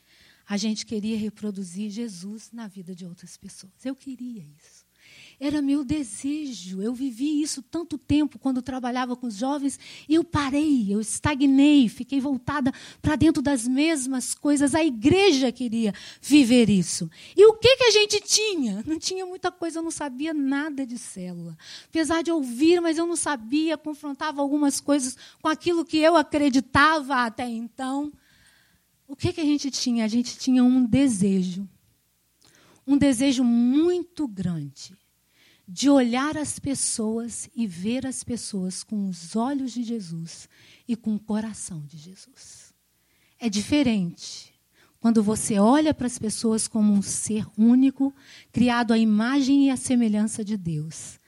A 0.47 0.57
gente 0.57 0.87
queria 0.87 1.19
reproduzir 1.19 1.91
Jesus 1.91 2.53
na 2.53 2.69
vida 2.69 2.95
de 2.95 3.05
outras 3.05 3.37
pessoas. 3.37 3.85
Eu 3.85 3.97
queria 3.97 4.45
isso. 4.57 4.84
Era 5.39 5.61
meu 5.61 5.85
desejo. 5.85 6.81
Eu 6.81 6.95
vivi 6.95 7.43
isso 7.43 7.61
tanto 7.63 7.99
tempo 7.99 8.39
quando 8.39 8.63
trabalhava 8.63 9.17
com 9.17 9.27
os 9.27 9.35
jovens 9.35 9.79
e 10.09 10.15
eu 10.15 10.23
parei, 10.23 10.87
eu 10.93 11.01
estagnei, 11.01 11.89
fiquei 11.89 12.21
voltada 12.21 12.73
para 13.03 13.17
dentro 13.17 13.43
das 13.43 13.67
mesmas 13.67 14.33
coisas. 14.35 14.75
A 14.75 14.85
igreja 14.85 15.51
queria 15.51 15.93
viver 16.21 16.71
isso. 16.71 17.11
E 17.37 17.45
o 17.47 17.55
que, 17.55 17.77
que 17.77 17.85
a 17.85 17.91
gente 17.91 18.21
tinha? 18.21 18.83
Não 18.87 18.99
tinha 18.99 19.27
muita 19.27 19.51
coisa, 19.51 19.79
eu 19.79 19.83
não 19.83 19.91
sabia 19.91 20.33
nada 20.33 20.87
de 20.87 20.97
célula. 20.99 21.57
Apesar 21.89 22.23
de 22.23 22.31
ouvir, 22.31 22.81
mas 22.81 22.99
eu 22.99 23.07
não 23.07 23.17
sabia, 23.17 23.77
confrontava 23.77 24.41
algumas 24.41 24.81
coisas 24.81 25.17
com 25.43 25.49
aquilo 25.49 25.85
que 25.85 25.99
eu 25.99 26.17
acreditava 26.17 27.25
até 27.25 27.49
então. 27.49 28.13
O 29.09 29.17
que, 29.17 29.33
que 29.33 29.41
a 29.41 29.45
gente 29.45 29.71
tinha? 29.71 30.05
A 30.05 30.09
gente 30.09 30.39
tinha 30.39 30.63
um 30.63 30.85
desejo. 30.85 31.69
Um 32.87 32.97
desejo 32.97 33.43
muito 33.43 34.29
grande 34.29 34.97
de 35.67 35.89
olhar 35.89 36.37
as 36.37 36.59
pessoas 36.59 37.49
e 37.55 37.67
ver 37.67 38.07
as 38.07 38.23
pessoas 38.23 38.83
com 38.83 39.09
os 39.09 39.35
olhos 39.35 39.73
de 39.73 39.83
Jesus 39.83 40.49
e 40.87 40.95
com 40.95 41.15
o 41.15 41.21
coração 41.21 41.81
de 41.87 41.97
Jesus. 41.97 42.75
É 43.39 43.49
diferente 43.49 44.55
quando 45.01 45.23
você 45.23 45.59
olha 45.59 45.93
para 45.93 46.07
as 46.07 46.19
pessoas 46.19 46.67
como 46.67 46.93
um 46.93 47.03
ser 47.03 47.47
único, 47.59 48.15
criado 48.51 48.93
à 48.93 48.99
imagem 48.99 49.67
e 49.67 49.71
à 49.71 49.77
semelhança 49.77 50.43
de 50.43 50.57
Deus. 50.57 51.19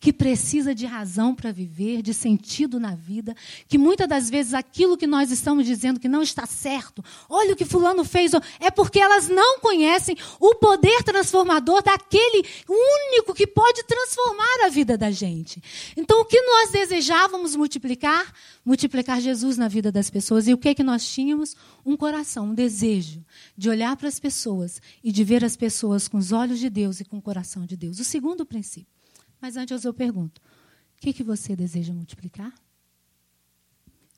Que 0.00 0.14
precisa 0.14 0.74
de 0.74 0.86
razão 0.86 1.34
para 1.34 1.52
viver, 1.52 2.00
de 2.00 2.14
sentido 2.14 2.80
na 2.80 2.94
vida, 2.94 3.36
que 3.68 3.76
muitas 3.76 4.08
das 4.08 4.30
vezes 4.30 4.54
aquilo 4.54 4.96
que 4.96 5.06
nós 5.06 5.30
estamos 5.30 5.66
dizendo 5.66 6.00
que 6.00 6.08
não 6.08 6.22
está 6.22 6.46
certo, 6.46 7.04
olha 7.28 7.52
o 7.52 7.56
que 7.56 7.66
fulano 7.66 8.02
fez, 8.02 8.32
é 8.58 8.70
porque 8.70 8.98
elas 8.98 9.28
não 9.28 9.60
conhecem 9.60 10.16
o 10.40 10.54
poder 10.54 11.02
transformador 11.02 11.82
daquele 11.82 12.48
único 12.66 13.34
que 13.34 13.46
pode 13.46 13.84
transformar 13.84 14.64
a 14.64 14.70
vida 14.70 14.96
da 14.96 15.10
gente. 15.10 15.62
Então, 15.94 16.22
o 16.22 16.24
que 16.24 16.40
nós 16.40 16.70
desejávamos 16.70 17.54
multiplicar? 17.54 18.32
Multiplicar 18.64 19.20
Jesus 19.20 19.58
na 19.58 19.68
vida 19.68 19.92
das 19.92 20.08
pessoas. 20.08 20.48
E 20.48 20.54
o 20.54 20.58
que 20.58 20.74
que 20.74 20.82
nós 20.82 21.06
tínhamos? 21.06 21.54
Um 21.84 21.96
coração, 21.96 22.46
um 22.46 22.54
desejo 22.54 23.22
de 23.56 23.68
olhar 23.68 23.96
para 23.96 24.08
as 24.08 24.18
pessoas 24.18 24.80
e 25.04 25.12
de 25.12 25.24
ver 25.24 25.44
as 25.44 25.56
pessoas 25.56 26.08
com 26.08 26.16
os 26.16 26.32
olhos 26.32 26.58
de 26.58 26.70
Deus 26.70 27.00
e 27.00 27.04
com 27.04 27.18
o 27.18 27.22
coração 27.22 27.66
de 27.66 27.76
Deus. 27.76 28.00
O 28.00 28.04
segundo 28.04 28.46
princípio 28.46 28.99
mas 29.40 29.56
antes 29.56 29.84
eu 29.84 29.94
pergunto: 29.94 30.40
o 30.40 31.00
que, 31.00 31.12
que 31.12 31.22
você 31.22 31.56
deseja 31.56 31.92
multiplicar? 31.92 32.52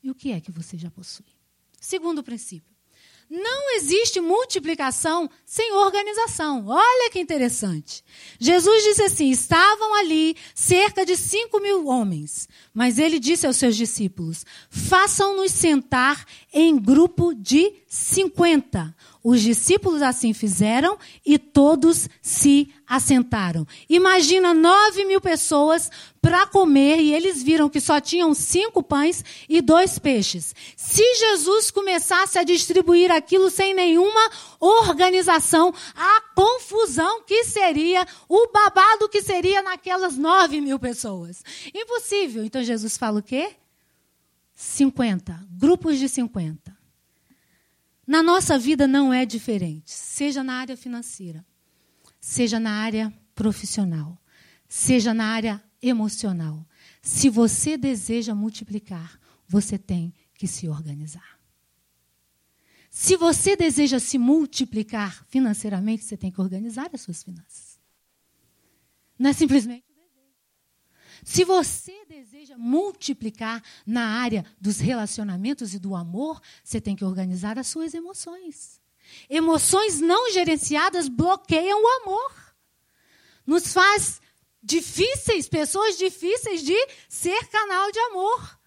E 0.03 0.11
o 0.11 0.15
que 0.15 0.31
é 0.31 0.41
que 0.41 0.51
você 0.51 0.77
já 0.77 0.91
possui? 0.91 1.25
Segundo 1.79 2.23
princípio: 2.23 2.73
não 3.29 3.75
existe 3.75 4.21
multiplicação 4.21 5.29
sem 5.45 5.73
organização. 5.73 6.67
Olha 6.67 7.09
que 7.09 7.19
interessante. 7.19 8.03
Jesus 8.39 8.83
disse 8.83 9.03
assim: 9.03 9.29
estavam 9.31 9.95
ali 9.95 10.35
cerca 10.53 11.05
de 11.05 11.15
cinco 11.15 11.59
mil 11.59 11.87
homens, 11.87 12.47
mas 12.73 12.99
ele 12.99 13.19
disse 13.19 13.47
aos 13.47 13.57
seus 13.57 13.75
discípulos: 13.75 14.45
façam-nos 14.69 15.51
sentar 15.51 16.25
em 16.53 16.77
grupo 16.77 17.33
de 17.33 17.73
cinquenta. 17.87 18.95
Os 19.23 19.41
discípulos 19.41 20.01
assim 20.01 20.33
fizeram 20.33 20.97
e 21.25 21.39
todos 21.39 22.09
se 22.21 22.69
assentaram. 22.85 23.65
Imagina 23.89 24.53
nove 24.53 25.05
mil 25.05 25.21
pessoas 25.21 25.89
para 26.21 26.45
comer 26.45 26.99
e 26.99 27.13
eles 27.13 27.41
viram 27.41 27.69
que 27.69 27.79
só 27.79 28.01
tinham 28.01 28.33
cinco 28.33 28.83
pães 28.83 29.23
e 29.47 29.61
dois 29.61 29.97
peixes. 29.97 30.53
Se 30.75 31.01
Jesus 31.15 31.71
começasse 31.71 32.37
a 32.37 32.43
distribuir 32.43 33.11
aquilo 33.11 33.49
sem 33.49 33.73
nenhuma 33.73 34.29
organização, 34.59 35.73
a 35.95 36.21
confusão 36.35 37.23
que 37.23 37.45
seria, 37.45 38.05
o 38.27 38.49
babado 38.51 39.07
que 39.07 39.21
seria 39.21 39.61
naquelas 39.61 40.17
nove 40.17 40.59
mil 40.59 40.77
pessoas. 40.77 41.43
Impossível. 41.73 42.43
Então 42.43 42.61
Jesus 42.61 42.97
fala 42.97 43.19
o 43.19 43.23
quê? 43.23 43.51
50, 44.53 45.47
grupos 45.57 45.97
de 45.97 46.09
50. 46.09 46.72
Na 48.05 48.21
nossa 48.21 48.59
vida 48.59 48.85
não 48.85 49.13
é 49.13 49.25
diferente, 49.25 49.91
seja 49.91 50.43
na 50.43 50.55
área 50.55 50.75
financeira, 50.75 51.45
seja 52.19 52.59
na 52.59 52.71
área 52.71 53.13
profissional, 53.33 54.17
seja 54.67 55.13
na 55.13 55.25
área 55.25 55.63
emocional. 55.81 56.67
Se 57.01 57.29
você 57.29 57.77
deseja 57.77 58.35
multiplicar, 58.35 59.19
você 59.47 59.77
tem 59.77 60.13
que 60.35 60.47
se 60.47 60.67
organizar. 60.67 61.39
Se 62.89 63.15
você 63.15 63.55
deseja 63.55 63.99
se 63.99 64.17
multiplicar 64.17 65.25
financeiramente, 65.27 66.03
você 66.03 66.15
tem 66.15 66.29
que 66.29 66.41
organizar 66.41 66.89
as 66.93 67.01
suas 67.01 67.23
finanças. 67.23 67.79
Não 69.17 69.29
é 69.29 69.33
simplesmente 69.33 69.92
se 71.23 71.43
você 71.43 72.05
deseja 72.07 72.57
multiplicar 72.57 73.63
na 73.85 74.21
área 74.21 74.45
dos 74.59 74.79
relacionamentos 74.79 75.73
e 75.73 75.79
do 75.79 75.95
amor, 75.95 76.41
você 76.63 76.81
tem 76.81 76.95
que 76.95 77.05
organizar 77.05 77.57
as 77.57 77.67
suas 77.67 77.93
emoções. 77.93 78.81
Emoções 79.29 79.99
não 79.99 80.31
gerenciadas 80.31 81.07
bloqueiam 81.07 81.81
o 81.81 81.87
amor. 82.01 82.55
Nos 83.45 83.73
faz 83.73 84.21
difíceis, 84.61 85.47
pessoas 85.49 85.97
difíceis 85.97 86.63
de 86.63 86.75
ser 87.09 87.47
canal 87.47 87.91
de 87.91 87.99
amor. 87.99 88.59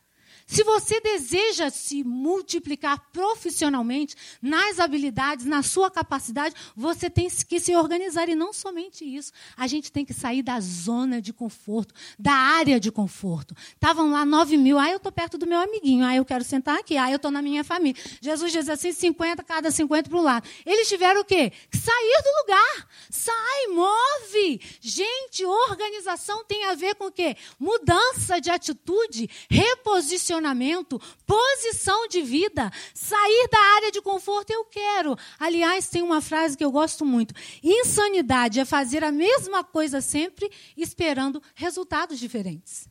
Se 0.47 0.63
você 0.63 1.01
deseja 1.01 1.71
se 1.71 2.05
multiplicar 2.05 3.11
profissionalmente 3.13 4.15
nas 4.41 4.79
habilidades, 4.79 5.45
na 5.45 5.61
sua 5.61 5.91
capacidade, 5.91 6.55
você 6.77 7.11
tem 7.11 7.29
que 7.29 7.59
se 7.59 7.75
organizar. 7.75 8.29
E 8.29 8.37
não 8.37 8.53
somente 8.53 9.05
isso. 9.05 9.33
A 9.57 9.67
gente 9.67 9.91
tem 9.91 10.05
que 10.05 10.15
sair 10.15 10.43
da 10.43 10.61
zona 10.61 11.21
de 11.21 11.33
conforto, 11.33 11.93
da 12.17 12.33
área 12.33 12.79
de 12.79 12.93
conforto. 12.93 13.57
Estavam 13.75 14.13
lá 14.13 14.25
9 14.25 14.57
mil. 14.57 14.79
Ah, 14.79 14.89
eu 14.89 14.99
estou 14.99 15.11
perto 15.11 15.37
do 15.37 15.49
meu 15.49 15.59
amiguinho. 15.59 16.07
Ah, 16.07 16.15
eu 16.15 16.25
quero 16.25 16.45
sentar 16.45 16.79
aqui. 16.79 16.97
Ah, 16.97 17.11
eu 17.11 17.17
estou 17.17 17.33
na 17.33 17.43
minha 17.43 17.65
família. 17.65 18.01
Jesus 18.21 18.53
diz 18.53 18.69
assim: 18.69 18.93
50, 18.93 19.43
cada 19.43 19.73
50 19.73 20.09
para 20.09 20.19
o 20.19 20.23
lado. 20.23 20.49
Eles 20.65 20.89
tiveram 20.89 21.23
o 21.23 21.25
quê? 21.25 21.53
Sair 21.73 22.23
do 22.23 22.41
lugar. 22.43 22.89
Sai, 23.11 23.67
move. 23.75 24.61
Gente, 24.81 25.45
organização 25.45 26.45
tem 26.45 26.67
a 26.67 26.75
ver 26.75 26.95
com 26.95 27.07
o 27.07 27.13
quê? 27.13 27.37
Mudança 27.59 28.41
de 28.41 28.49
atitude, 28.49 29.29
reposicionamento 29.51 30.36
posicionamento, 30.37 31.01
posição 31.27 32.09
de 32.09 32.22
vida, 32.22 32.70
sair 32.94 33.49
da 33.51 33.59
área 33.77 33.90
de 33.90 34.03
conforto 34.03 34.51
eu 34.51 34.64
quero. 34.64 35.16
Aliás, 35.38 35.88
tem 35.88 36.03
uma 36.03 36.20
frase 36.20 36.57
que 36.57 36.64
eu 36.64 36.70
gosto 36.70 37.05
muito: 37.05 37.35
insanidade 37.62 38.61
é 38.61 38.64
fazer 38.64 39.03
a 39.03 39.12
mesma 39.12 39.64
coisa 39.64 40.01
sempre 40.01 40.51
esperando 40.77 41.42
resultados 41.55 42.18
diferentes. 42.18 42.88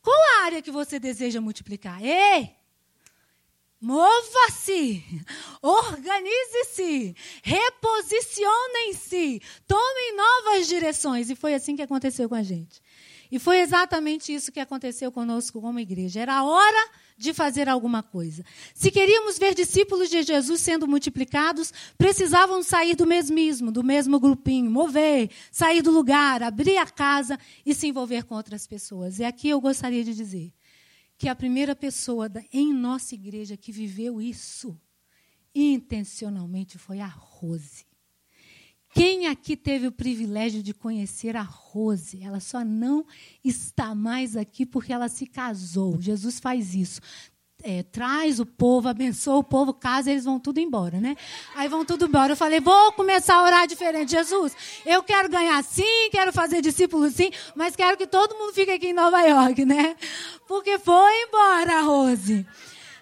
Qual 0.00 0.16
a 0.16 0.44
área 0.44 0.62
que 0.62 0.70
você 0.70 0.98
deseja 0.98 1.40
multiplicar? 1.40 2.02
Ei! 2.02 2.56
Mova-se, 3.80 5.04
organize-se, 5.62 7.14
reposicionem-se, 7.44 9.40
tomem 9.68 10.16
novas 10.16 10.66
direções. 10.66 11.30
E 11.30 11.36
foi 11.36 11.54
assim 11.54 11.76
que 11.76 11.82
aconteceu 11.82 12.28
com 12.28 12.34
a 12.34 12.42
gente. 12.42 12.82
E 13.30 13.38
foi 13.38 13.60
exatamente 13.60 14.32
isso 14.32 14.50
que 14.50 14.60
aconteceu 14.60 15.12
conosco 15.12 15.60
como 15.60 15.78
igreja. 15.78 16.20
Era 16.20 16.34
a 16.34 16.44
hora 16.44 16.90
de 17.16 17.34
fazer 17.34 17.68
alguma 17.68 18.02
coisa. 18.02 18.44
Se 18.74 18.90
queríamos 18.90 19.38
ver 19.38 19.54
discípulos 19.54 20.08
de 20.08 20.22
Jesus 20.22 20.60
sendo 20.60 20.86
multiplicados, 20.86 21.72
precisavam 21.98 22.62
sair 22.62 22.94
do 22.94 23.06
mesmismo, 23.06 23.72
do 23.72 23.82
mesmo 23.82 24.20
grupinho, 24.20 24.70
mover, 24.70 25.30
sair 25.50 25.82
do 25.82 25.90
lugar, 25.90 26.42
abrir 26.42 26.78
a 26.78 26.86
casa 26.86 27.38
e 27.66 27.74
se 27.74 27.86
envolver 27.88 28.24
com 28.24 28.34
outras 28.34 28.66
pessoas. 28.66 29.18
E 29.18 29.24
aqui 29.24 29.48
eu 29.48 29.60
gostaria 29.60 30.04
de 30.04 30.14
dizer 30.14 30.52
que 31.18 31.28
a 31.28 31.34
primeira 31.34 31.74
pessoa 31.74 32.30
em 32.52 32.72
nossa 32.72 33.14
igreja 33.14 33.56
que 33.56 33.72
viveu 33.72 34.22
isso 34.22 34.80
intencionalmente 35.52 36.78
foi 36.78 37.00
a 37.00 37.06
Rose. 37.06 37.87
Quem 38.98 39.28
aqui 39.28 39.56
teve 39.56 39.86
o 39.86 39.92
privilégio 39.92 40.60
de 40.60 40.74
conhecer 40.74 41.36
a 41.36 41.42
Rose? 41.42 42.20
Ela 42.20 42.40
só 42.40 42.64
não 42.64 43.06
está 43.44 43.94
mais 43.94 44.36
aqui 44.36 44.66
porque 44.66 44.92
ela 44.92 45.08
se 45.08 45.24
casou. 45.24 46.00
Jesus 46.00 46.40
faz 46.40 46.74
isso. 46.74 47.00
É, 47.62 47.84
traz 47.84 48.40
o 48.40 48.46
povo, 48.46 48.88
abençoa 48.88 49.36
o 49.36 49.44
povo, 49.44 49.72
casa, 49.72 50.10
eles 50.10 50.24
vão 50.24 50.40
tudo 50.40 50.58
embora, 50.58 50.98
né? 50.98 51.16
Aí 51.54 51.68
vão 51.68 51.84
tudo 51.84 52.06
embora. 52.06 52.32
Eu 52.32 52.36
falei, 52.36 52.58
vou 52.58 52.90
começar 52.90 53.36
a 53.36 53.44
orar 53.44 53.68
diferente. 53.68 54.10
Jesus, 54.10 54.56
eu 54.84 55.00
quero 55.04 55.28
ganhar 55.28 55.62
sim, 55.62 56.10
quero 56.10 56.32
fazer 56.32 56.60
discípulos 56.60 57.14
sim, 57.14 57.30
mas 57.54 57.76
quero 57.76 57.96
que 57.96 58.06
todo 58.06 58.36
mundo 58.36 58.52
fique 58.52 58.72
aqui 58.72 58.88
em 58.88 58.94
Nova 58.94 59.22
York, 59.22 59.64
né? 59.64 59.94
Porque 60.48 60.76
foi 60.76 61.22
embora 61.22 61.78
a 61.78 61.82
Rose. 61.82 62.44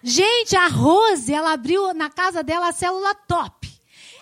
Gente, 0.03 0.55
a 0.55 0.69
Rose, 0.69 1.33
ela 1.33 1.53
abriu 1.53 1.95
na 1.95 2.11
casa 2.11 2.43
dela 2.43 2.69
a 2.69 2.73
célula 2.73 3.15
top. 3.15 3.56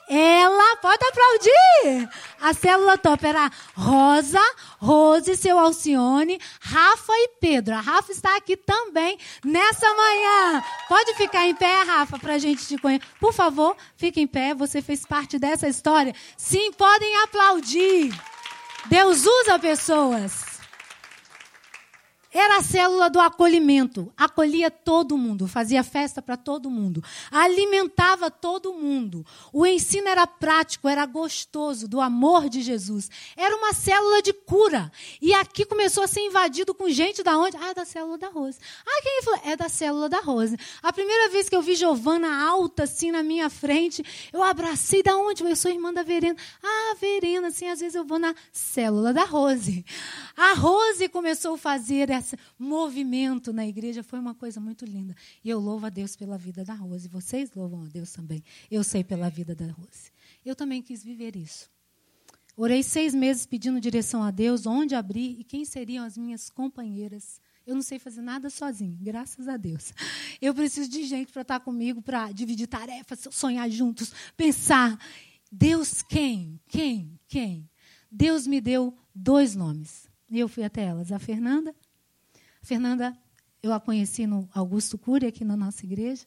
Ela, 0.08 0.76
pode 0.76 1.02
aplaudir! 1.04 2.08
A 2.40 2.52
célula 2.52 2.98
top 2.98 3.26
era 3.26 3.50
Rosa, 3.74 4.40
Rose, 4.78 5.36
seu 5.36 5.58
Alcione, 5.58 6.38
Rafa 6.60 7.12
e 7.12 7.28
Pedro. 7.40 7.74
A 7.74 7.80
Rafa 7.80 8.12
está 8.12 8.36
aqui 8.36 8.56
também 8.56 9.18
nessa 9.44 9.86
manhã. 9.94 10.62
Pode 10.88 11.14
ficar 11.14 11.46
em 11.46 11.54
pé, 11.54 11.82
Rafa, 11.82 12.18
para 12.18 12.34
a 12.34 12.38
gente 12.38 12.66
te 12.66 12.76
conhecer. 12.76 13.06
Por 13.18 13.32
favor, 13.32 13.76
fique 13.96 14.20
em 14.20 14.26
pé. 14.26 14.54
Você 14.54 14.82
fez 14.82 15.06
parte 15.06 15.38
dessa 15.38 15.68
história. 15.68 16.14
Sim, 16.36 16.72
podem 16.72 17.16
aplaudir. 17.22 18.12
Deus 18.86 19.24
usa 19.24 19.58
pessoas. 19.58 20.53
Era 22.34 22.58
a 22.58 22.62
célula 22.62 23.08
do 23.08 23.20
acolhimento. 23.20 24.12
Acolhia 24.16 24.68
todo 24.68 25.16
mundo, 25.16 25.46
fazia 25.46 25.84
festa 25.84 26.20
para 26.20 26.36
todo 26.36 26.68
mundo, 26.68 27.00
alimentava 27.30 28.28
todo 28.28 28.74
mundo. 28.74 29.24
O 29.52 29.64
ensino 29.64 30.08
era 30.08 30.26
prático, 30.26 30.88
era 30.88 31.06
gostoso, 31.06 31.86
do 31.86 32.00
amor 32.00 32.48
de 32.48 32.60
Jesus. 32.60 33.08
Era 33.36 33.54
uma 33.56 33.72
célula 33.72 34.20
de 34.20 34.32
cura. 34.32 34.90
E 35.22 35.32
aqui 35.32 35.64
começou 35.64 36.02
a 36.02 36.08
ser 36.08 36.22
invadido 36.22 36.74
com 36.74 36.90
gente 36.90 37.22
da 37.22 37.38
onde? 37.38 37.56
Ah, 37.56 37.70
é 37.70 37.74
da 37.74 37.84
célula 37.84 38.18
da 38.18 38.28
Rose. 38.28 38.58
Ah, 38.84 39.00
quem 39.00 39.22
falou? 39.22 39.40
É 39.44 39.56
da 39.56 39.68
célula 39.68 40.08
da 40.08 40.18
Rose. 40.18 40.56
A 40.82 40.92
primeira 40.92 41.30
vez 41.30 41.48
que 41.48 41.54
eu 41.54 41.62
vi 41.62 41.76
Giovana 41.76 42.44
alta 42.48 42.82
assim 42.82 43.12
na 43.12 43.22
minha 43.22 43.48
frente, 43.48 44.04
eu 44.32 44.42
abracei 44.42 45.04
da 45.04 45.16
onde? 45.16 45.44
Eu 45.44 45.54
sou 45.54 45.70
irmã 45.70 45.92
da 45.92 46.02
Verena. 46.02 46.36
Ah, 46.60 46.96
Verena, 47.00 47.46
assim, 47.46 47.68
às 47.68 47.78
vezes 47.78 47.94
eu 47.94 48.04
vou 48.04 48.18
na 48.18 48.34
célula 48.50 49.12
da 49.12 49.24
Rose. 49.24 49.84
A 50.36 50.54
Rose 50.54 51.08
começou 51.08 51.54
a 51.54 51.58
fazer 51.58 52.10
esse 52.24 52.38
movimento 52.58 53.52
na 53.52 53.66
igreja 53.66 54.02
foi 54.02 54.18
uma 54.18 54.34
coisa 54.34 54.60
muito 54.60 54.84
linda. 54.84 55.14
E 55.44 55.50
eu 55.50 55.60
louvo 55.60 55.86
a 55.86 55.90
Deus 55.90 56.16
pela 56.16 56.36
vida 56.38 56.64
da 56.64 56.74
Rose. 56.74 57.06
Vocês 57.08 57.52
louvam 57.54 57.82
a 57.82 57.86
Deus 57.86 58.12
também. 58.12 58.42
Eu 58.70 58.82
sei 58.82 59.04
pela 59.04 59.28
vida 59.28 59.54
da 59.54 59.66
Rose. 59.66 60.10
Eu 60.44 60.56
também 60.56 60.82
quis 60.82 61.04
viver 61.04 61.36
isso. 61.36 61.70
Orei 62.56 62.82
seis 62.82 63.14
meses 63.14 63.46
pedindo 63.46 63.80
direção 63.80 64.22
a 64.22 64.30
Deus, 64.30 64.64
onde 64.64 64.94
abrir 64.94 65.38
e 65.38 65.44
quem 65.44 65.64
seriam 65.64 66.04
as 66.04 66.16
minhas 66.16 66.48
companheiras. 66.48 67.40
Eu 67.66 67.74
não 67.74 67.82
sei 67.82 67.98
fazer 67.98 68.20
nada 68.20 68.48
sozinho, 68.48 68.96
graças 69.00 69.48
a 69.48 69.56
Deus. 69.56 69.92
Eu 70.40 70.54
preciso 70.54 70.88
de 70.88 71.04
gente 71.04 71.32
para 71.32 71.42
estar 71.42 71.60
comigo, 71.60 72.00
para 72.00 72.30
dividir 72.30 72.68
tarefas, 72.68 73.26
sonhar 73.30 73.68
juntos, 73.70 74.12
pensar. 74.36 74.98
Deus 75.50 76.00
quem? 76.02 76.60
Quem? 76.68 77.18
Quem? 77.26 77.68
Deus 78.10 78.46
me 78.46 78.60
deu 78.60 78.96
dois 79.14 79.56
nomes. 79.56 80.08
E 80.30 80.38
eu 80.38 80.48
fui 80.48 80.62
até 80.62 80.84
elas. 80.84 81.10
A 81.10 81.18
Fernanda. 81.18 81.74
Fernanda, 82.64 83.16
eu 83.62 83.72
a 83.72 83.78
conheci 83.78 84.26
no 84.26 84.48
Augusto 84.52 84.96
Cury, 84.98 85.26
aqui 85.26 85.44
na 85.44 85.56
nossa 85.56 85.84
igreja. 85.84 86.26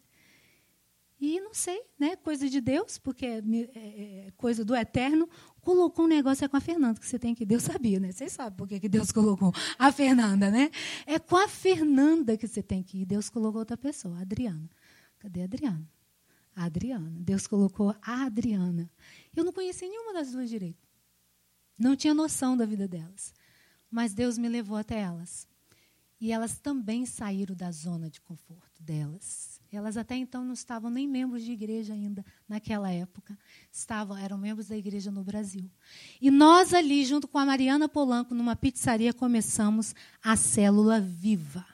E 1.19 1.39
não 1.39 1.51
sei, 1.51 1.81
né? 1.97 2.15
Coisa 2.15 2.47
de 2.47 2.61
Deus, 2.61 2.99
porque 2.99 3.25
é, 3.25 3.39
é, 3.39 4.27
é 4.27 4.31
coisa 4.37 4.63
do 4.63 4.75
eterno. 4.75 5.27
Colocou 5.61 6.05
um 6.05 6.07
negócio 6.07 6.45
é 6.45 6.47
com 6.47 6.55
a 6.55 6.61
Fernanda, 6.61 6.99
que 6.99 7.07
você 7.07 7.17
tem 7.17 7.33
que 7.33 7.43
Deus 7.43 7.63
sabia, 7.63 7.99
né? 7.99 8.11
Vocês 8.11 8.31
sabem 8.31 8.55
por 8.55 8.67
que 8.67 8.87
Deus 8.87 9.11
colocou 9.11 9.51
a 9.79 9.91
Fernanda, 9.91 10.51
né? 10.51 10.69
É 11.07 11.17
com 11.17 11.35
a 11.35 11.47
Fernanda 11.47 12.37
que 12.37 12.47
você 12.47 12.61
tem 12.61 12.83
que 12.83 12.99
ir. 13.01 13.05
Deus 13.05 13.29
colocou 13.29 13.59
outra 13.59 13.75
pessoa, 13.75 14.17
a 14.19 14.21
Adriana. 14.21 14.69
Cadê 15.17 15.41
a 15.41 15.45
Adriana? 15.45 15.89
A 16.55 16.65
Adriana. 16.65 17.17
Deus 17.19 17.47
colocou 17.47 17.95
a 17.99 18.25
Adriana. 18.25 18.89
Eu 19.35 19.43
não 19.43 19.51
conheci 19.51 19.87
nenhuma 19.87 20.13
das 20.13 20.31
duas 20.31 20.47
direito. 20.47 20.87
Não 21.79 21.95
tinha 21.95 22.13
noção 22.13 22.55
da 22.55 22.65
vida 22.65 22.87
delas. 22.87 23.33
Mas 23.89 24.13
Deus 24.13 24.37
me 24.37 24.47
levou 24.47 24.77
até 24.77 24.99
elas. 24.99 25.47
E 26.19 26.31
elas 26.31 26.57
também 26.57 27.05
saíram 27.05 27.55
da 27.55 27.71
zona 27.71 28.09
de 28.09 28.19
conforto 28.21 28.81
delas. 28.81 29.59
Elas 29.71 29.97
até 29.97 30.15
então 30.15 30.43
não 30.43 30.53
estavam 30.53 30.89
nem 30.89 31.07
membros 31.07 31.43
de 31.43 31.51
igreja 31.51 31.93
ainda 31.93 32.25
naquela 32.47 32.91
época. 32.91 33.37
Estavam, 33.71 34.17
eram 34.17 34.37
membros 34.37 34.67
da 34.67 34.77
igreja 34.77 35.11
no 35.11 35.23
Brasil. 35.23 35.69
E 36.21 36.31
nós 36.31 36.73
ali, 36.73 37.05
junto 37.05 37.27
com 37.27 37.37
a 37.37 37.45
Mariana 37.45 37.89
Polanco, 37.89 38.33
numa 38.33 38.55
pizzaria, 38.55 39.13
começamos 39.13 39.93
a 40.23 40.35
célula 40.35 40.99
viva. 40.99 41.65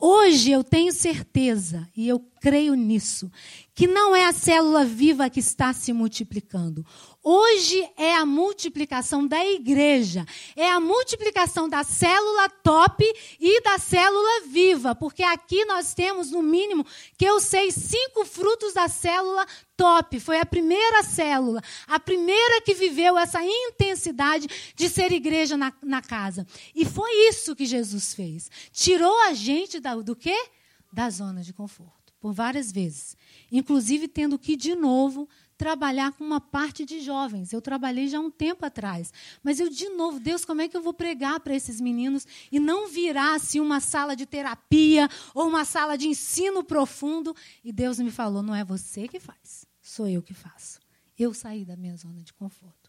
Hoje 0.00 0.52
eu 0.52 0.62
tenho 0.62 0.92
certeza, 0.92 1.88
e 1.96 2.06
eu 2.06 2.20
creio 2.40 2.74
nisso, 2.74 3.32
que 3.74 3.88
não 3.88 4.14
é 4.14 4.26
a 4.26 4.32
célula 4.32 4.84
viva 4.84 5.28
que 5.28 5.40
está 5.40 5.72
se 5.72 5.92
multiplicando. 5.92 6.86
Hoje 7.30 7.86
é 7.98 8.14
a 8.14 8.24
multiplicação 8.24 9.26
da 9.26 9.44
igreja, 9.44 10.24
é 10.56 10.70
a 10.70 10.80
multiplicação 10.80 11.68
da 11.68 11.84
célula 11.84 12.48
top 12.48 13.04
e 13.38 13.60
da 13.60 13.76
célula 13.76 14.46
viva, 14.46 14.94
porque 14.94 15.22
aqui 15.22 15.62
nós 15.66 15.92
temos, 15.92 16.30
no 16.30 16.42
mínimo, 16.42 16.86
que 17.18 17.26
eu 17.26 17.38
sei, 17.38 17.70
cinco 17.70 18.24
frutos 18.24 18.72
da 18.72 18.88
célula 18.88 19.46
top. 19.76 20.18
Foi 20.20 20.40
a 20.40 20.46
primeira 20.46 21.02
célula, 21.02 21.62
a 21.86 22.00
primeira 22.00 22.62
que 22.62 22.72
viveu 22.72 23.18
essa 23.18 23.44
intensidade 23.44 24.48
de 24.74 24.88
ser 24.88 25.12
igreja 25.12 25.54
na, 25.54 25.70
na 25.82 26.00
casa. 26.00 26.46
E 26.74 26.86
foi 26.86 27.28
isso 27.28 27.54
que 27.54 27.66
Jesus 27.66 28.14
fez. 28.14 28.50
Tirou 28.72 29.20
a 29.24 29.34
gente 29.34 29.78
da, 29.80 29.94
do 29.96 30.16
quê? 30.16 30.46
Da 30.90 31.10
zona 31.10 31.42
de 31.42 31.52
conforto, 31.52 32.10
por 32.18 32.32
várias 32.32 32.72
vezes. 32.72 33.14
Inclusive 33.52 34.08
tendo 34.08 34.38
que, 34.38 34.56
de 34.56 34.74
novo, 34.74 35.28
trabalhar 35.58 36.12
com 36.12 36.24
uma 36.24 36.40
parte 36.40 36.84
de 36.84 37.00
jovens. 37.00 37.52
Eu 37.52 37.60
trabalhei 37.60 38.06
já 38.06 38.20
um 38.20 38.30
tempo 38.30 38.64
atrás. 38.64 39.12
Mas 39.42 39.58
eu, 39.58 39.68
de 39.68 39.88
novo, 39.90 40.20
Deus, 40.20 40.44
como 40.44 40.62
é 40.62 40.68
que 40.68 40.76
eu 40.76 40.80
vou 40.80 40.94
pregar 40.94 41.40
para 41.40 41.54
esses 41.54 41.80
meninos 41.80 42.26
e 42.50 42.60
não 42.60 42.88
virar 42.88 43.34
assim 43.34 43.58
uma 43.58 43.80
sala 43.80 44.14
de 44.14 44.24
terapia 44.24 45.08
ou 45.34 45.48
uma 45.48 45.64
sala 45.64 45.98
de 45.98 46.06
ensino 46.06 46.62
profundo? 46.62 47.34
E 47.64 47.72
Deus 47.72 47.98
me 47.98 48.10
falou: 48.10 48.40
não 48.40 48.54
é 48.54 48.64
você 48.64 49.08
que 49.08 49.18
faz, 49.18 49.66
sou 49.82 50.06
eu 50.06 50.22
que 50.22 50.32
faço. 50.32 50.78
Eu 51.18 51.34
saí 51.34 51.64
da 51.64 51.76
minha 51.76 51.96
zona 51.96 52.22
de 52.22 52.32
conforto. 52.32 52.88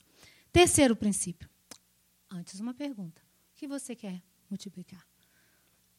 Terceiro 0.52 0.96
princípio. 0.96 1.50
Antes, 2.30 2.60
uma 2.60 2.76
pergunta: 2.76 3.20
o 3.52 3.56
que 3.56 3.68
você 3.68 3.96
quer 3.96 4.22
multiplicar? 4.48 5.06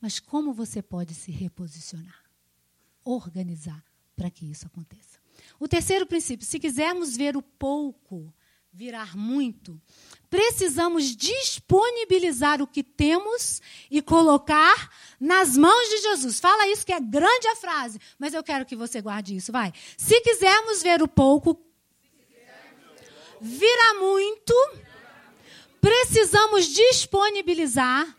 Mas 0.01 0.21
como 0.21 0.55
você 0.55 0.81
pode 0.81 1.15
se 1.15 1.33
reposicionar? 1.33 2.25
Organizar 3.05 3.85
para 4.15 4.31
que 4.31 4.47
isso 4.47 4.67
aconteça. 4.67 5.20
O 5.59 5.69
terceiro 5.69 6.07
princípio: 6.07 6.47
se 6.47 6.59
quisermos 6.59 7.17
ver 7.17 7.37
o 7.37 7.43
pouco 7.43 8.33
virar 8.73 9.17
muito, 9.17 9.81
precisamos 10.29 11.17
disponibilizar 11.17 12.63
o 12.63 12.67
que 12.67 12.85
temos 12.85 13.61
e 13.91 14.01
colocar 14.01 14.91
nas 15.19 15.57
mãos 15.57 15.89
de 15.89 15.99
Jesus. 15.99 16.39
Fala 16.39 16.69
isso 16.69 16.87
que 16.87 16.93
é 16.93 17.01
grande 17.01 17.49
a 17.49 17.57
frase, 17.57 17.99
mas 18.19 18.33
eu 18.33 18.43
quero 18.43 18.65
que 18.65 18.77
você 18.77 19.01
guarde 19.01 19.35
isso, 19.35 19.51
vai. 19.51 19.73
Se 19.97 20.21
quisermos 20.21 20.83
ver 20.83 21.03
o 21.03 21.09
pouco 21.09 21.61
virar 23.41 23.95
muito, 23.95 24.55
precisamos 25.81 26.67
disponibilizar 26.67 28.17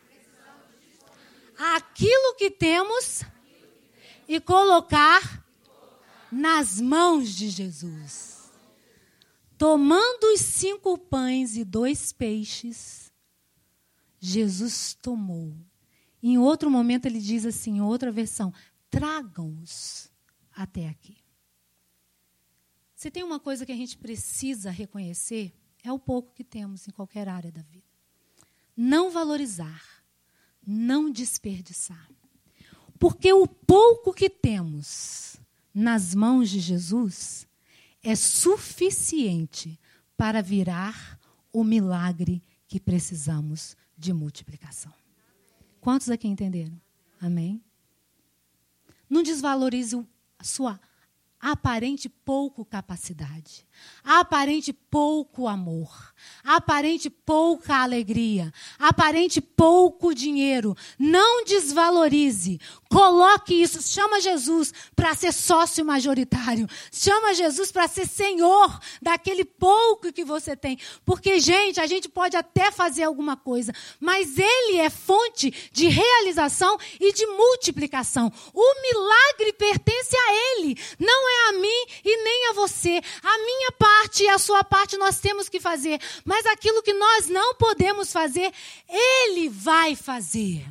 aquilo 1.57 2.35
que 2.35 2.49
temos 2.49 3.21
e 4.27 4.39
colocar 4.39 5.40
nas 6.31 6.79
mãos 6.79 7.35
de 7.35 7.49
Jesus. 7.49 8.49
Tomando 9.57 10.33
os 10.33 10.41
cinco 10.41 10.97
pães 10.97 11.55
e 11.55 11.63
dois 11.63 12.11
peixes, 12.11 13.11
Jesus 14.19 14.93
tomou. 14.93 15.55
Em 16.23 16.37
outro 16.37 16.69
momento 16.69 17.05
ele 17.05 17.19
diz 17.19 17.45
assim, 17.45 17.77
em 17.77 17.81
outra 17.81 18.11
versão, 18.11 18.53
tragam-os 18.89 20.11
até 20.51 20.87
aqui. 20.87 21.17
Se 22.95 23.09
tem 23.09 23.23
uma 23.23 23.39
coisa 23.39 23.65
que 23.65 23.71
a 23.71 23.75
gente 23.75 23.97
precisa 23.97 24.69
reconhecer, 24.69 25.51
é 25.83 25.91
o 25.91 25.97
pouco 25.97 26.33
que 26.33 26.43
temos 26.43 26.87
em 26.87 26.91
qualquer 26.91 27.27
área 27.27 27.51
da 27.51 27.63
vida. 27.63 27.85
Não 28.77 29.09
valorizar, 29.09 29.83
não 30.65 31.11
desperdiçar. 31.11 32.09
Porque 32.99 33.33
o 33.33 33.47
pouco 33.47 34.13
que 34.13 34.29
temos 34.29 35.40
nas 35.73 36.13
mãos 36.13 36.49
de 36.49 36.59
Jesus 36.59 37.47
é 38.03 38.15
suficiente 38.15 39.79
para 40.17 40.41
virar 40.41 41.19
o 41.51 41.63
milagre 41.63 42.41
que 42.67 42.79
precisamos 42.79 43.75
de 43.97 44.13
multiplicação. 44.13 44.93
Quantos 45.79 46.09
aqui 46.09 46.27
entenderam? 46.27 46.79
Amém? 47.19 47.61
Não 49.09 49.23
desvalorize 49.23 49.95
a 50.39 50.43
sua 50.43 50.79
aparente 51.41 52.07
pouco 52.07 52.63
capacidade, 52.63 53.65
aparente 54.03 54.71
pouco 54.71 55.47
amor, 55.47 56.13
aparente 56.43 57.09
pouca 57.09 57.77
alegria, 57.81 58.53
aparente 58.77 59.41
pouco 59.41 60.13
dinheiro. 60.13 60.75
Não 60.99 61.43
desvalorize. 61.43 62.59
Coloque 62.89 63.55
isso, 63.55 63.81
chama 63.81 64.21
Jesus 64.21 64.71
para 64.95 65.15
ser 65.15 65.31
sócio 65.31 65.83
majoritário. 65.83 66.67
Chama 66.91 67.33
Jesus 67.33 67.71
para 67.71 67.87
ser 67.87 68.07
senhor 68.07 68.79
daquele 69.01 69.43
pouco 69.43 70.13
que 70.13 70.23
você 70.23 70.55
tem. 70.55 70.77
Porque, 71.03 71.39
gente, 71.39 71.79
a 71.79 71.87
gente 71.87 72.07
pode 72.07 72.37
até 72.37 72.69
fazer 72.69 73.03
alguma 73.03 73.35
coisa, 73.35 73.73
mas 73.99 74.37
ele 74.37 74.77
é 74.77 74.89
fonte 74.89 75.51
de 75.71 75.87
realização 75.87 76.77
e 76.99 77.13
de 77.13 77.25
multiplicação. 77.25 78.31
O 78.53 78.81
milagre 78.81 79.53
pertence 79.53 80.15
a 80.15 80.33
ele, 80.33 80.77
não 80.99 81.29
é 81.29 81.30
a 81.49 81.53
mim 81.53 81.85
e 82.03 82.23
nem 82.23 82.49
a 82.49 82.53
você. 82.53 83.01
A 83.23 83.37
minha 83.39 83.71
parte 83.73 84.23
e 84.23 84.29
a 84.29 84.37
sua 84.37 84.63
parte 84.63 84.97
nós 84.97 85.19
temos 85.19 85.49
que 85.49 85.59
fazer, 85.59 85.99
mas 86.25 86.45
aquilo 86.45 86.83
que 86.83 86.93
nós 86.93 87.27
não 87.27 87.55
podemos 87.55 88.11
fazer, 88.11 88.51
ele 88.87 89.49
vai 89.49 89.95
fazer 89.95 90.65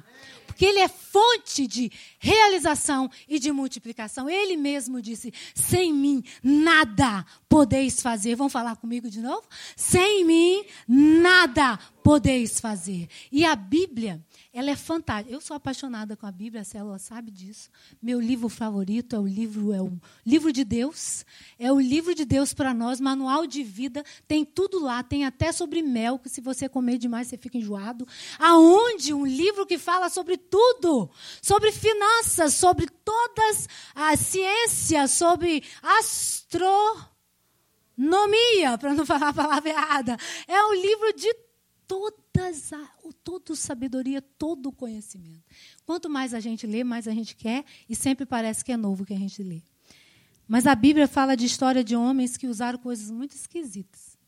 porque 0.60 0.66
Ele 0.66 0.80
é 0.80 0.88
fonte 0.88 1.66
de 1.66 1.90
realização 2.18 3.10
e 3.26 3.38
de 3.38 3.50
multiplicação. 3.50 4.28
Ele 4.28 4.58
mesmo 4.58 5.00
disse: 5.00 5.32
sem 5.54 5.90
mim 5.90 6.22
nada 6.42 7.24
podeis 7.48 8.02
fazer. 8.02 8.34
Vão 8.36 8.50
falar 8.50 8.76
comigo 8.76 9.08
de 9.08 9.22
novo? 9.22 9.42
Sem 9.74 10.22
mim 10.22 10.62
nada 10.86 11.78
podeis 12.04 12.60
fazer. 12.60 13.08
E 13.32 13.42
a 13.42 13.56
Bíblia, 13.56 14.22
ela 14.52 14.70
é 14.70 14.76
fantástica. 14.76 15.32
Eu 15.32 15.40
sou 15.40 15.56
apaixonada 15.56 16.16
com 16.16 16.26
a 16.26 16.32
Bíblia, 16.32 16.62
a 16.62 16.64
Célula 16.64 16.98
sabe 16.98 17.30
disso. 17.30 17.70
Meu 18.02 18.20
livro 18.20 18.48
favorito 18.48 19.14
é 19.14 19.18
o 19.18 19.26
livro 19.26 19.72
é 19.72 19.80
o 19.80 19.92
livro 20.26 20.52
de 20.52 20.64
Deus. 20.64 21.24
É 21.56 21.72
o 21.72 21.78
livro 21.78 22.12
de 22.16 22.24
Deus 22.24 22.52
para 22.52 22.74
nós, 22.74 23.00
manual 23.00 23.46
de 23.46 23.62
vida, 23.62 24.04
tem 24.26 24.44
tudo 24.44 24.82
lá, 24.82 25.04
tem 25.04 25.24
até 25.24 25.52
sobre 25.52 25.82
mel, 25.82 26.18
que 26.18 26.28
se 26.28 26.40
você 26.40 26.68
comer 26.68 26.98
demais 26.98 27.28
você 27.28 27.38
fica 27.38 27.58
enjoado. 27.58 28.06
Aonde 28.38 29.14
um 29.14 29.24
livro 29.24 29.64
que 29.64 29.78
fala 29.78 30.08
sobre 30.08 30.36
tudo, 30.36 31.08
sobre 31.40 31.70
finanças, 31.70 32.54
sobre 32.54 32.88
todas 33.04 33.68
as 33.94 34.18
ciências, 34.18 35.12
sobre 35.12 35.62
astronomia, 35.80 37.06
para 38.78 38.94
não 38.94 39.06
falar 39.06 39.28
a 39.28 39.34
palavra 39.34 39.70
errada. 39.70 40.16
É 40.48 40.60
um 40.64 40.74
livro 40.74 41.12
de 41.12 41.32
todas 42.32 42.72
a, 42.72 42.90
todo 43.22 43.54
sabedoria, 43.54 44.22
todo 44.22 44.72
conhecimento. 44.72 45.44
Quanto 45.84 46.08
mais 46.08 46.34
a 46.34 46.40
gente 46.40 46.66
lê, 46.66 46.82
mais 46.82 47.06
a 47.06 47.12
gente 47.12 47.36
quer 47.36 47.64
e 47.88 47.94
sempre 47.94 48.24
parece 48.24 48.64
que 48.64 48.72
é 48.72 48.76
novo 48.76 49.04
que 49.04 49.14
a 49.14 49.18
gente 49.18 49.42
lê. 49.42 49.62
Mas 50.46 50.66
a 50.66 50.74
Bíblia 50.74 51.06
fala 51.06 51.36
de 51.36 51.44
história 51.44 51.84
de 51.84 51.94
homens 51.94 52.36
que 52.36 52.46
usaram 52.46 52.78
coisas 52.78 53.10
muito 53.10 53.34
esquisitas. 53.34 54.18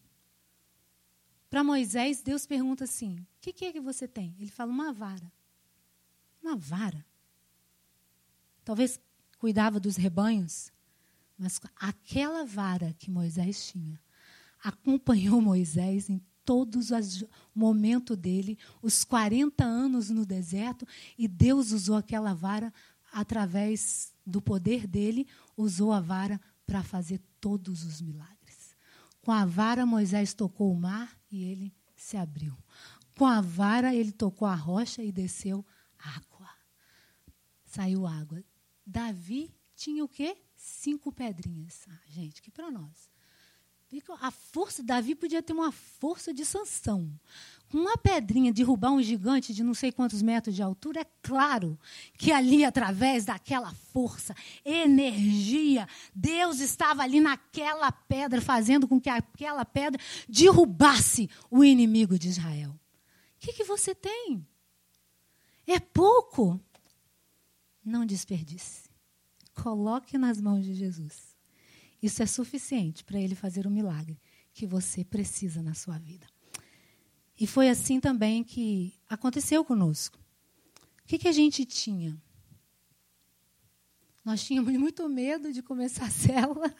Para 1.50 1.64
Moisés, 1.64 2.22
Deus 2.22 2.46
pergunta 2.46 2.84
assim: 2.84 3.18
O 3.18 3.26
que, 3.40 3.52
que 3.52 3.64
é 3.64 3.72
que 3.72 3.80
você 3.80 4.06
tem? 4.06 4.34
Ele 4.38 4.50
fala: 4.50 4.70
Uma 4.70 4.92
vara. 4.92 5.32
Uma 6.42 6.56
vara. 6.56 7.04
Talvez 8.64 9.00
cuidava 9.38 9.80
dos 9.80 9.96
rebanhos, 9.96 10.72
mas 11.36 11.60
aquela 11.76 12.44
vara 12.44 12.94
que 12.98 13.10
Moisés 13.10 13.66
tinha 13.66 14.00
acompanhou 14.62 15.40
Moisés 15.42 16.08
em 16.08 16.22
todos 16.44 16.90
os 16.90 17.24
momentos 17.54 18.16
dele, 18.16 18.58
os 18.80 19.04
40 19.04 19.64
anos 19.64 20.10
no 20.10 20.26
deserto, 20.26 20.86
e 21.16 21.26
Deus 21.28 21.72
usou 21.72 21.96
aquela 21.96 22.34
vara 22.34 22.72
através 23.12 24.12
do 24.26 24.40
poder 24.40 24.86
dele, 24.86 25.26
usou 25.56 25.92
a 25.92 26.00
vara 26.00 26.40
para 26.66 26.82
fazer 26.82 27.20
todos 27.40 27.84
os 27.84 28.00
milagres. 28.00 28.74
Com 29.20 29.30
a 29.30 29.44
vara, 29.44 29.86
Moisés 29.86 30.34
tocou 30.34 30.72
o 30.72 30.78
mar 30.78 31.16
e 31.30 31.44
ele 31.44 31.72
se 31.94 32.16
abriu. 32.16 32.56
Com 33.16 33.26
a 33.26 33.40
vara, 33.40 33.94
ele 33.94 34.10
tocou 34.10 34.48
a 34.48 34.54
rocha 34.54 35.02
e 35.02 35.12
desceu 35.12 35.64
água. 35.98 36.48
Saiu 37.64 38.06
água. 38.06 38.42
Davi 38.84 39.54
tinha 39.76 40.04
o 40.04 40.08
quê? 40.08 40.36
Cinco 40.56 41.12
pedrinhas. 41.12 41.86
Ah, 41.88 42.00
gente, 42.06 42.42
que 42.42 42.50
para 42.50 42.70
nós. 42.70 43.11
A 44.20 44.30
força, 44.30 44.82
Davi 44.82 45.14
podia 45.14 45.42
ter 45.42 45.52
uma 45.52 45.70
força 45.70 46.32
de 46.32 46.46
sanção. 46.46 47.10
Com 47.68 47.78
uma 47.78 47.96
pedrinha 47.96 48.52
derrubar 48.52 48.90
um 48.90 49.02
gigante 49.02 49.52
de 49.52 49.62
não 49.62 49.74
sei 49.74 49.92
quantos 49.92 50.22
metros 50.22 50.54
de 50.54 50.62
altura, 50.62 51.00
é 51.00 51.06
claro 51.22 51.78
que 52.16 52.32
ali, 52.32 52.64
através 52.64 53.24
daquela 53.24 53.72
força, 53.92 54.34
energia, 54.64 55.86
Deus 56.14 56.60
estava 56.60 57.02
ali 57.02 57.20
naquela 57.20 57.90
pedra, 57.92 58.40
fazendo 58.40 58.88
com 58.88 59.00
que 59.00 59.10
aquela 59.10 59.64
pedra 59.64 60.00
derrubasse 60.28 61.28
o 61.50 61.62
inimigo 61.62 62.18
de 62.18 62.28
Israel. 62.28 62.70
O 62.70 62.78
que, 63.40 63.52
que 63.52 63.64
você 63.64 63.94
tem? 63.94 64.46
É 65.66 65.80
pouco? 65.80 66.60
Não 67.84 68.06
desperdice. 68.06 68.90
Coloque 69.54 70.16
nas 70.16 70.40
mãos 70.40 70.64
de 70.64 70.74
Jesus. 70.74 71.31
Isso 72.02 72.22
é 72.22 72.26
suficiente 72.26 73.04
para 73.04 73.20
ele 73.20 73.34
fazer 73.34 73.66
o 73.66 73.70
milagre 73.70 74.20
que 74.52 74.66
você 74.66 75.04
precisa 75.04 75.62
na 75.62 75.72
sua 75.72 75.98
vida. 75.98 76.26
E 77.38 77.46
foi 77.46 77.68
assim 77.68 78.00
também 78.00 78.42
que 78.42 78.94
aconteceu 79.08 79.64
conosco. 79.64 80.18
O 81.04 81.06
que, 81.06 81.18
que 81.18 81.28
a 81.28 81.32
gente 81.32 81.64
tinha? 81.64 82.20
Nós 84.24 84.44
tínhamos 84.44 84.72
muito 84.74 85.08
medo 85.08 85.52
de 85.52 85.62
começar 85.62 86.06
a 86.06 86.10
célula. 86.10 86.74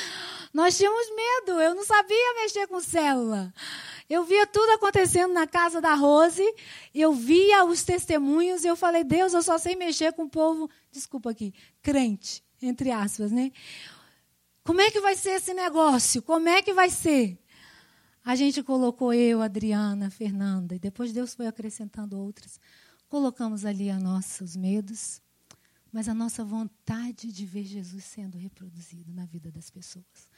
Nós 0.52 0.76
tínhamos 0.76 1.06
medo, 1.14 1.60
eu 1.60 1.74
não 1.74 1.84
sabia 1.84 2.34
mexer 2.42 2.66
com 2.66 2.80
célula. 2.80 3.52
Eu 4.08 4.24
via 4.24 4.46
tudo 4.46 4.70
acontecendo 4.72 5.32
na 5.32 5.46
casa 5.46 5.80
da 5.80 5.94
Rose, 5.94 6.44
eu 6.94 7.14
via 7.14 7.64
os 7.64 7.82
testemunhos 7.82 8.62
e 8.62 8.66
eu 8.66 8.76
falei, 8.76 9.02
Deus, 9.04 9.32
eu 9.32 9.42
só 9.42 9.56
sei 9.56 9.74
mexer 9.74 10.12
com 10.12 10.24
o 10.24 10.28
povo, 10.28 10.68
desculpa 10.90 11.30
aqui, 11.30 11.54
crente, 11.80 12.44
entre 12.60 12.90
aspas, 12.90 13.32
né? 13.32 13.50
Como 14.64 14.80
é 14.80 14.90
que 14.90 15.00
vai 15.00 15.16
ser 15.16 15.30
esse 15.30 15.52
negócio? 15.52 16.22
Como 16.22 16.48
é 16.48 16.62
que 16.62 16.72
vai 16.72 16.88
ser? 16.88 17.38
A 18.24 18.36
gente 18.36 18.62
colocou 18.62 19.12
eu, 19.12 19.42
Adriana, 19.42 20.08
Fernanda, 20.08 20.76
e 20.76 20.78
depois 20.78 21.12
Deus 21.12 21.34
foi 21.34 21.46
acrescentando 21.48 22.16
outras. 22.16 22.60
Colocamos 23.08 23.64
ali 23.64 23.90
a 23.90 23.98
nossos 23.98 24.54
medos, 24.54 25.20
mas 25.92 26.08
a 26.08 26.14
nossa 26.14 26.44
vontade 26.44 27.32
de 27.32 27.44
ver 27.44 27.64
Jesus 27.64 28.04
sendo 28.04 28.38
reproduzido 28.38 29.12
na 29.12 29.26
vida 29.26 29.50
das 29.50 29.68
pessoas 29.68 30.30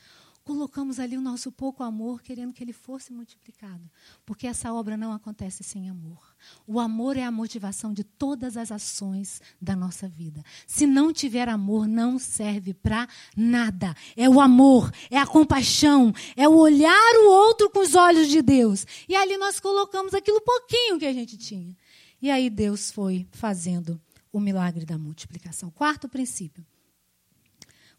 colocamos 0.45 1.01
ali 1.01 1.17
o 1.17 1.21
nosso 1.21 1.51
pouco 1.51 1.83
amor, 1.83 2.23
querendo 2.23 2.53
que 2.53 2.63
ele 2.63 2.73
fosse 2.73 3.13
multiplicado. 3.13 3.91
Porque 4.27 4.47
essa 4.47 4.73
obra 4.73 4.97
não 4.97 5.13
acontece 5.13 5.65
sem 5.65 5.89
amor. 5.89 6.19
O 6.67 6.79
amor 6.79 7.17
é 7.17 7.23
a 7.23 7.31
motivação 7.31 7.95
de 7.95 8.05
todas 8.05 8.57
as 8.57 8.71
ações 8.71 9.41
da 9.61 9.75
nossa 9.75 10.07
vida. 10.07 10.45
Se 10.67 10.87
não 10.87 11.13
tiver 11.13 11.49
amor, 11.49 11.89
não 11.89 12.19
serve 12.19 12.75
para 12.75 13.09
nada. 13.35 13.97
É 14.15 14.29
o 14.29 14.41
amor, 14.41 14.93
é 15.11 15.19
a 15.19 15.27
compaixão, 15.27 16.13
é 16.37 16.47
o 16.47 16.57
olhar 16.57 17.15
o 17.25 17.31
outro 17.31 17.71
com 17.71 17.81
os 17.81 17.95
olhos 17.95 18.29
de 18.29 18.43
Deus. 18.43 18.87
E 19.09 19.17
ali 19.17 19.39
nós 19.39 19.59
colocamos 19.59 20.13
aquilo 20.13 20.41
pouquinho 20.43 20.99
que 20.99 21.07
a 21.07 21.13
gente 21.13 21.39
tinha. 21.39 21.75
E 22.21 22.31
aí 22.31 22.51
Deus 22.51 22.91
foi 22.91 23.27
fazendo 23.33 24.01
o 24.31 24.39
milagre 24.39 24.85
da 24.85 24.99
multiplicação. 24.99 25.71
Quarto 25.71 26.09
princípio. 26.09 26.65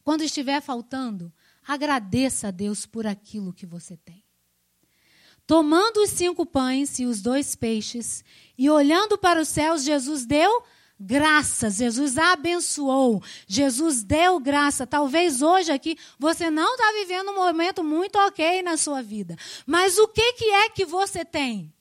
Quando 0.03 0.23
estiver 0.23 0.61
faltando, 0.61 1.33
agradeça 1.67 2.49
a 2.49 2.51
Deus 2.51 2.85
por 2.85 3.07
aquilo 3.07 3.53
que 3.53 3.65
você 3.65 3.97
tem. 3.97 4.23
Tomando 5.47 6.01
os 6.01 6.09
cinco 6.09 6.45
pães 6.45 6.97
e 6.99 7.05
os 7.05 7.21
dois 7.21 7.55
peixes, 7.55 8.23
e 8.57 8.69
olhando 8.69 9.17
para 9.17 9.39
os 9.39 9.47
céus, 9.47 9.83
Jesus 9.83 10.25
deu 10.25 10.63
graças, 10.99 11.75
Jesus 11.75 12.17
abençoou, 12.17 13.21
Jesus 13.47 14.01
deu 14.01 14.39
graça. 14.39 14.87
Talvez 14.87 15.41
hoje 15.41 15.71
aqui 15.71 15.97
você 16.17 16.49
não 16.49 16.73
está 16.73 16.91
vivendo 16.93 17.29
um 17.29 17.35
momento 17.35 17.83
muito 17.83 18.17
ok 18.17 18.63
na 18.63 18.75
sua 18.75 19.03
vida, 19.03 19.35
mas 19.67 19.99
o 19.99 20.07
que, 20.07 20.33
que 20.33 20.45
é 20.45 20.69
que 20.69 20.85
você 20.85 21.23
tem? 21.23 21.74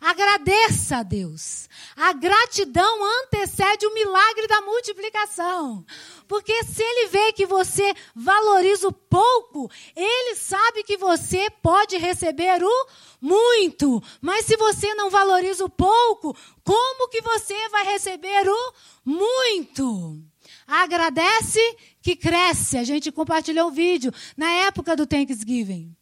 Agradeça 0.00 0.98
a 0.98 1.02
Deus. 1.02 1.68
A 1.96 2.12
gratidão 2.12 2.98
antecede 3.22 3.84
o 3.86 3.94
milagre 3.94 4.46
da 4.46 4.60
multiplicação. 4.60 5.84
Porque 6.28 6.62
se 6.64 6.82
ele 6.82 7.08
vê 7.08 7.32
que 7.32 7.46
você 7.46 7.92
valoriza 8.14 8.86
o 8.86 8.92
pouco, 8.92 9.70
ele 9.96 10.36
sabe 10.36 10.84
que 10.84 10.96
você 10.96 11.50
pode 11.50 11.96
receber 11.96 12.62
o 12.62 12.86
muito. 13.20 14.02
Mas 14.20 14.44
se 14.46 14.56
você 14.56 14.94
não 14.94 15.10
valoriza 15.10 15.64
o 15.64 15.70
pouco, 15.70 16.36
como 16.62 17.08
que 17.08 17.20
você 17.20 17.68
vai 17.70 17.84
receber 17.84 18.48
o 18.48 18.72
muito? 19.04 20.22
Agradece 20.66 21.60
que 22.00 22.14
cresce. 22.14 22.78
A 22.78 22.84
gente 22.84 23.10
compartilhou 23.10 23.68
um 23.68 23.72
vídeo 23.72 24.12
na 24.36 24.50
época 24.66 24.94
do 24.94 25.06
Thanksgiving. 25.06 25.94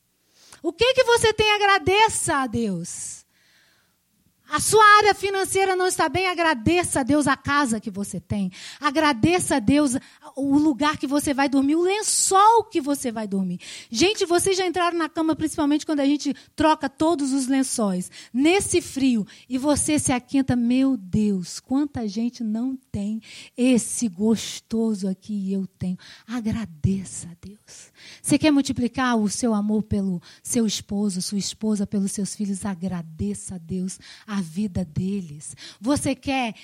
O 0.63 0.73
que 0.73 0.95
que 0.95 1.05
você 1.05 1.33
tem? 1.33 1.51
Agradeça 1.53 2.37
a 2.37 2.47
Deus. 2.47 3.26
A 4.49 4.61
sua 4.61 4.85
área 4.99 5.13
financeira 5.13 5.75
não 5.75 5.87
está 5.87 6.09
bem, 6.09 6.29
agradeça 6.29 7.01
a 7.01 7.03
Deus 7.03 7.27
a 7.27 7.37
casa 7.37 7.81
que 7.81 7.91
você 7.91 8.21
tem. 8.21 8.53
Agradeça 8.81 9.57
a 9.57 9.59
Deus 9.59 9.97
o 10.37 10.57
lugar 10.57 10.97
que 10.99 11.07
você 11.07 11.35
vai 11.35 11.49
dormir, 11.49 11.75
o 11.75 11.83
lençol 11.83 12.65
que 12.65 12.81
você 12.81 13.11
vai 13.11 13.27
dormir. 13.27 13.59
Gente, 13.91 14.25
vocês 14.25 14.57
já 14.57 14.67
entraram 14.67 14.97
na 14.97 15.09
cama, 15.09 15.35
principalmente 15.35 15.85
quando 15.85 16.01
a 16.01 16.07
gente 16.07 16.35
troca 16.55 16.89
todos 16.89 17.33
os 17.33 17.49
lençóis. 17.49 18.11
Nesse 18.33 18.81
frio, 18.81 19.27
e 19.49 19.59
você 19.59 19.99
se 19.99 20.13
aquenta, 20.13 20.55
meu 20.55 20.97
Deus, 20.97 21.59
quanta 21.59 22.07
gente 22.07 22.45
não 22.45 22.79
tem 22.93 23.21
esse 23.57 24.09
gostoso 24.09 25.09
aqui 25.09 25.35
e 25.35 25.53
eu 25.53 25.67
tenho. 25.67 25.99
Agradeça 26.27 27.29
a 27.29 27.37
Deus. 27.45 27.93
Você 28.23 28.39
quer 28.39 28.53
multiplicar 28.53 29.17
o 29.17 29.29
seu 29.29 29.53
amor 29.53 29.83
pelo 29.83 30.23
seu 30.43 30.67
esposo, 30.67 31.21
sua 31.21 31.39
esposa, 31.39 31.87
pelos 31.87 32.13
seus 32.13 32.35
filhos? 32.35 32.65
Agradeça 32.65 33.57
a 33.57 33.59
Deus 33.59 33.99
a 34.27 34.36
vida 34.41 34.85
deles. 34.85 35.57
Você 35.81 36.15
quer 36.15 36.55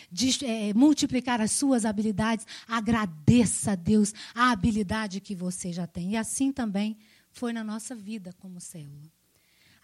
é, 0.44 0.74
multiplicar 0.74 1.40
as 1.40 1.52
suas 1.52 1.84
habilidades? 1.84 2.46
Agradeça 2.66 3.72
a 3.72 3.74
Deus 3.74 4.12
a 4.34 4.50
habilidade 4.50 5.20
que 5.20 5.34
você 5.34 5.72
já 5.72 5.86
tem. 5.86 6.12
E 6.12 6.16
assim 6.16 6.52
também 6.52 6.96
foi 7.30 7.52
na 7.52 7.64
nossa 7.64 7.94
vida 7.94 8.34
como 8.38 8.60
célula. 8.60 9.10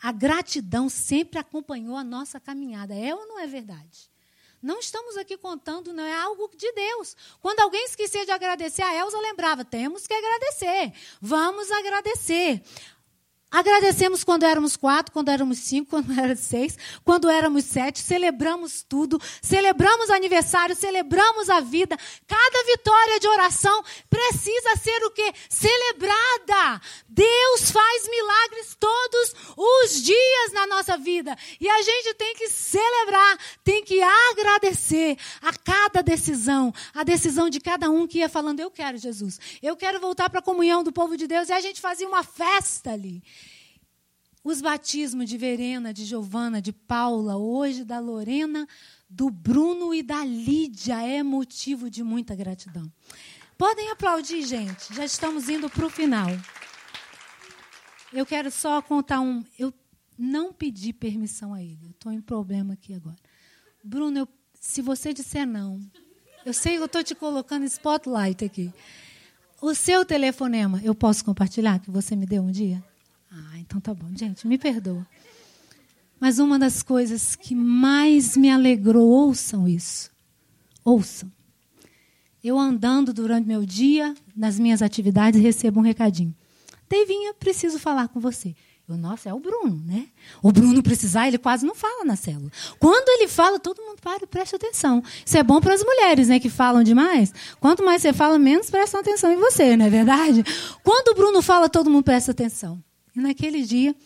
A 0.01 0.13
gratidão 0.13 0.89
sempre 0.89 1.39
acompanhou 1.39 1.97
a 1.97 2.05
nossa 2.05 2.39
caminhada. 2.39 2.95
É 2.95 3.15
ou 3.15 3.27
não 3.27 3.41
é 3.41 3.47
verdade? 3.47 4.09
Não 4.61 4.81
estamos 4.81 5.17
aqui 5.17 5.37
contando, 5.37 5.93
não 5.93 6.05
é 6.05 6.21
algo 6.21 6.51
de 6.57 6.71
Deus. 6.73 7.17
Quando 7.41 7.61
alguém 7.61 7.85
esquecia 7.85 8.25
de 8.25 8.33
agradecer, 8.33 8.83
a 8.83 8.95
Elza 8.95 9.19
lembrava: 9.19 9.65
temos 9.65 10.07
que 10.07 10.15
agradecer. 10.15 10.93
Vamos 11.21 11.71
agradecer. 11.71 12.63
Agradecemos 13.51 14.23
quando 14.25 14.45
éramos 14.45 14.77
quatro, 14.77 15.11
quando 15.11 15.31
éramos 15.31 15.59
cinco, 15.59 15.89
quando 16.05 16.13
éramos 16.13 16.41
seis, 16.41 16.79
quando 17.03 17.31
éramos 17.31 17.65
sete, 17.65 18.01
celebramos 18.01 18.83
tudo, 18.83 19.19
celebramos 19.41 20.11
aniversário, 20.11 20.77
celebramos 20.77 21.49
a 21.49 21.61
vida. 21.61 21.97
Cada 22.27 22.65
vitória 22.67 23.19
de 23.19 23.27
oração 23.27 23.83
precisa 24.11 24.77
ser 24.77 25.03
o 25.05 25.11
quê? 25.11 25.33
Celebrada. 25.49 26.81
Deus 27.09 27.71
faz 27.71 28.09
milagres 28.09 28.77
todos 28.79 29.35
os 29.57 30.03
dias 30.03 30.53
na 30.53 30.67
nossa 30.67 30.99
vida. 30.99 31.37
E 31.59 31.69
a 31.69 31.83
gente 31.83 32.15
tem 32.15 32.35
que 32.35 32.49
celebrar, 32.51 33.39
tem 33.65 33.83
que 33.83 34.01
agradecer 34.03 35.17
a 35.41 35.53
cada 35.55 36.03
decisão, 36.03 36.73
a 36.95 37.03
decisão 37.03 37.49
de 37.49 37.61
cada 37.61 37.89
um 37.89 38.07
que 38.07 38.19
ia 38.19 38.29
falando: 38.29 38.61
Eu 38.61 38.71
quero 38.71 38.99
Jesus, 38.99 39.41
eu 39.63 39.75
quero 39.75 39.99
voltar 40.01 40.29
para 40.29 40.41
a 40.41 40.43
comunhão 40.43 40.85
do 40.85 40.93
povo 40.93 41.17
de 41.17 41.27
Deus. 41.27 41.49
E 41.49 41.53
a 41.53 41.61
gente 41.61 41.81
fazia 41.81 42.07
uma 42.07 42.23
festa 42.23 42.93
ali. 42.93 43.23
Os 44.45 44.61
batismos 44.61 45.29
de 45.29 45.37
Verena, 45.37 45.93
de 45.93 46.05
Giovana, 46.05 46.63
de 46.63 46.73
Paula, 46.73 47.37
hoje 47.37 47.85
da 47.85 47.99
Lorena, 47.99 48.67
do 49.09 49.31
Bruno 49.31 49.95
e 49.95 50.03
da 50.03 50.25
Lídia 50.25 51.03
é 51.03 51.23
motivo 51.23 51.91
de 51.91 52.03
muita 52.03 52.35
gratidão. 52.35 52.91
Podem 53.57 53.91
aplaudir, 53.91 54.43
gente. 54.45 54.95
Já 54.95 55.05
estamos 55.05 55.49
indo 55.49 55.69
para 55.69 55.85
o 55.85 55.91
final. 55.91 56.29
Eu 58.13 58.25
quero 58.25 58.51
só 58.51 58.81
contar 58.81 59.21
um. 59.21 59.45
Eu 59.59 59.75
não 60.17 60.53
pedi 60.53 60.93
permissão 60.93 61.53
a 61.53 61.63
ele. 61.63 61.91
Estou 61.91 62.13
em 62.13 62.21
problema 62.21 62.75
aqui 62.75 62.95
agora. 62.95 63.17
Bruno, 63.83 64.19
eu, 64.19 64.29
se 64.55 64.81
você 64.81 65.13
disser 65.13 65.47
não, 65.47 65.81
eu 66.47 66.53
sei 66.55 66.77
que 66.77 66.83
eu 66.83 66.87
estou 66.87 67.03
te 67.03 67.15
colocando 67.15 67.65
spotlight 67.65 68.45
aqui. 68.45 68.73
O 69.61 69.75
seu 69.75 70.05
telefonema, 70.05 70.81
eu 70.85 70.95
posso 70.95 71.25
compartilhar 71.25 71.81
que 71.81 71.91
você 71.91 72.15
me 72.15 72.27
deu 72.27 72.43
um 72.43 72.51
dia? 72.51 72.83
Ah, 73.31 73.59
então 73.59 73.81
tá 73.81 73.95
bom. 73.95 74.09
Gente, 74.15 74.47
me 74.47 74.59
perdoa. 74.59 75.07
Mas 76.21 76.39
uma 76.39 76.59
das 76.59 76.83
coisas 76.83 77.37
que 77.37 77.55
mais 77.55 78.37
me 78.37 78.51
alegrou, 78.51 79.09
ouçam 79.09 79.69
isso. 79.69 80.11
Ouçam. 80.85 81.31
Eu 82.43 82.59
andando 82.59 83.13
durante 83.13 83.47
meu 83.47 83.65
dia, 83.65 84.15
nas 84.35 84.59
minhas 84.59 84.83
atividades, 84.83 85.41
recebo 85.41 85.81
um 85.81 85.83
recadinho. 85.83 86.35
Devinha, 86.89 87.35
preciso 87.35 87.79
falar 87.79 88.09
com 88.09 88.19
você. 88.21 88.55
Eu, 88.89 88.97
nossa, 88.97 89.29
é 89.29 89.35
o 89.35 89.39
Bruno, 89.39 89.83
né? 89.85 90.07
O 90.43 90.51
Bruno 90.51 90.83
precisar, 90.83 91.29
ele 91.29 91.37
quase 91.37 91.67
não 91.67 91.75
fala 91.75 92.07
na 92.07 92.17
célula. 92.17 92.51
Quando 92.79 93.07
ele 93.11 93.29
fala, 93.29 93.61
todo 93.61 93.83
mundo 93.83 94.01
para 94.01 94.25
e 94.25 94.27
presta 94.27 94.57
atenção. 94.57 95.03
Isso 95.27 95.37
é 95.37 95.43
bom 95.43 95.61
para 95.61 95.75
as 95.75 95.85
mulheres, 95.85 96.29
né, 96.29 96.41
que 96.41 96.49
falam 96.49 96.83
demais. 96.83 97.35
Quanto 97.61 97.85
mais 97.85 98.01
você 98.01 98.15
fala, 98.15 98.39
menos 98.39 98.71
prestam 98.71 99.01
atenção 99.01 99.31
em 99.31 99.37
você, 99.37 99.77
não 99.77 99.85
é 99.85 99.91
verdade? 99.91 100.43
Quando 100.83 101.09
o 101.09 101.15
Bruno 101.15 101.43
fala, 101.43 101.69
todo 101.69 101.91
mundo 101.91 102.05
presta 102.05 102.31
atenção. 102.31 102.83
E 103.19 103.21
naquele 103.21 103.63
dia, 103.63 103.97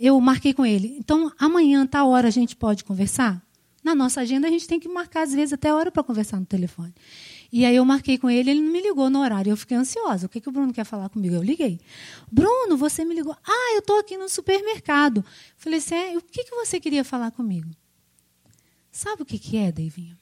eu 0.00 0.18
marquei 0.18 0.54
com 0.54 0.64
ele. 0.64 0.96
Então, 0.98 1.30
amanhã, 1.38 1.86
tá 1.86 2.02
hora, 2.02 2.28
a 2.28 2.30
gente 2.30 2.56
pode 2.56 2.82
conversar? 2.82 3.44
Na 3.84 3.94
nossa 3.94 4.22
agenda, 4.22 4.48
a 4.48 4.50
gente 4.50 4.66
tem 4.66 4.80
que 4.80 4.88
marcar, 4.88 5.22
às 5.22 5.34
vezes, 5.34 5.52
até 5.52 5.74
hora 5.74 5.90
para 5.90 6.02
conversar 6.02 6.40
no 6.40 6.46
telefone. 6.46 6.94
E 7.52 7.66
aí 7.66 7.76
eu 7.76 7.84
marquei 7.84 8.16
com 8.16 8.30
ele, 8.30 8.50
ele 8.50 8.60
não 8.62 8.72
me 8.72 8.80
ligou 8.80 9.10
no 9.10 9.20
horário. 9.20 9.50
Eu 9.50 9.56
fiquei 9.56 9.76
ansiosa. 9.76 10.24
O 10.24 10.28
que, 10.30 10.40
que 10.40 10.48
o 10.48 10.52
Bruno 10.52 10.72
quer 10.72 10.84
falar 10.84 11.10
comigo? 11.10 11.34
Eu 11.34 11.42
liguei. 11.42 11.78
Bruno, 12.30 12.74
você 12.78 13.04
me 13.04 13.14
ligou. 13.14 13.36
Ah, 13.46 13.74
eu 13.74 13.80
estou 13.80 13.98
aqui 13.98 14.16
no 14.16 14.30
supermercado. 14.30 15.22
Falei 15.58 15.78
assim, 15.78 15.94
é, 15.94 16.16
o 16.16 16.22
que, 16.22 16.44
que 16.44 16.54
você 16.54 16.80
queria 16.80 17.04
falar 17.04 17.30
comigo? 17.32 17.68
Sabe 18.90 19.22
o 19.22 19.26
que, 19.26 19.38
que 19.38 19.58
é, 19.58 19.70
Davinho? 19.70 20.16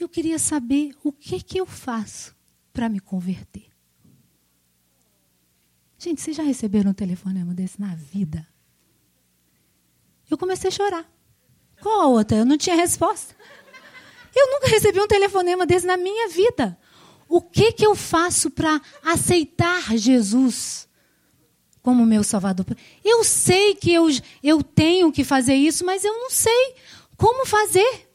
Eu 0.00 0.08
queria 0.08 0.38
saber 0.38 0.96
o 1.04 1.12
que, 1.12 1.40
que 1.40 1.60
eu 1.60 1.66
faço 1.66 2.34
para 2.72 2.88
me 2.88 2.98
converter. 2.98 3.69
Gente, 6.02 6.22
vocês 6.22 6.34
já 6.34 6.42
receberam 6.42 6.92
um 6.92 6.94
telefonema 6.94 7.52
desse 7.52 7.78
na 7.78 7.94
vida? 7.94 8.48
Eu 10.30 10.38
comecei 10.38 10.68
a 10.68 10.70
chorar. 10.70 11.06
Qual 11.82 12.00
a 12.00 12.06
outra? 12.06 12.38
Eu 12.38 12.46
não 12.46 12.56
tinha 12.56 12.74
resposta. 12.74 13.36
Eu 14.34 14.50
nunca 14.50 14.68
recebi 14.68 14.98
um 14.98 15.06
telefonema 15.06 15.66
desse 15.66 15.86
na 15.86 15.98
minha 15.98 16.30
vida. 16.30 16.78
O 17.28 17.42
que, 17.42 17.72
que 17.72 17.86
eu 17.86 17.94
faço 17.94 18.50
para 18.50 18.80
aceitar 19.02 19.94
Jesus 19.94 20.88
como 21.82 22.06
meu 22.06 22.24
Salvador? 22.24 22.64
Eu 23.04 23.22
sei 23.22 23.74
que 23.74 23.92
eu, 23.92 24.06
eu 24.42 24.62
tenho 24.62 25.12
que 25.12 25.22
fazer 25.22 25.54
isso, 25.54 25.84
mas 25.84 26.02
eu 26.02 26.14
não 26.14 26.30
sei 26.30 26.76
como 27.14 27.44
fazer. 27.44 28.09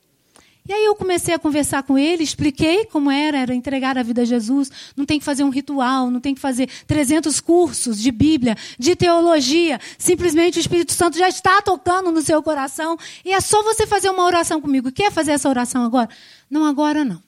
E 0.68 0.74
aí 0.74 0.84
eu 0.84 0.95
comecei 0.95 1.32
a 1.32 1.38
conversar 1.38 1.84
com 1.84 1.95
ele, 1.95 2.24
expliquei 2.24 2.86
como 2.86 3.11
era, 3.11 3.38
era 3.38 3.53
entregar 3.53 3.99
a 3.99 4.03
vida 4.03 4.24
a 4.24 4.26
Jesus, 4.26 4.72
não 4.97 5.05
tem 5.05 5.20
que 5.20 5.26
fazer 5.26 5.43
um 5.43 5.49
ritual, 5.49 6.09
não 6.09 6.20
tem 6.20 6.34
que 6.34 6.41
fazer 6.41 6.68
300 6.88 7.39
cursos 7.39 8.01
de 8.01 8.11
Bíblia, 8.11 8.57
de 8.80 8.95
teologia, 8.95 9.80
simplesmente 9.95 10.57
o 10.57 10.61
Espírito 10.61 10.91
Santo 10.91 11.20
já 11.20 11.30
está 11.30 11.61
tocando 11.61 12.11
no 12.11 12.22
seu 12.22 12.41
coração 12.41 12.97
e 13.24 13.32
é 13.32 13.39
só 13.39 13.61
você 13.61 13.86
fazer 13.86 14.09
uma 14.09 14.24
oração 14.24 14.59
comigo. 14.59 14.91
Quer 14.91 15.11
fazer 15.11 15.34
essa 15.34 15.47
oração 15.47 15.84
agora? 15.84 16.09
Não, 16.49 16.66
agora 16.66 17.05
não. 17.05 17.22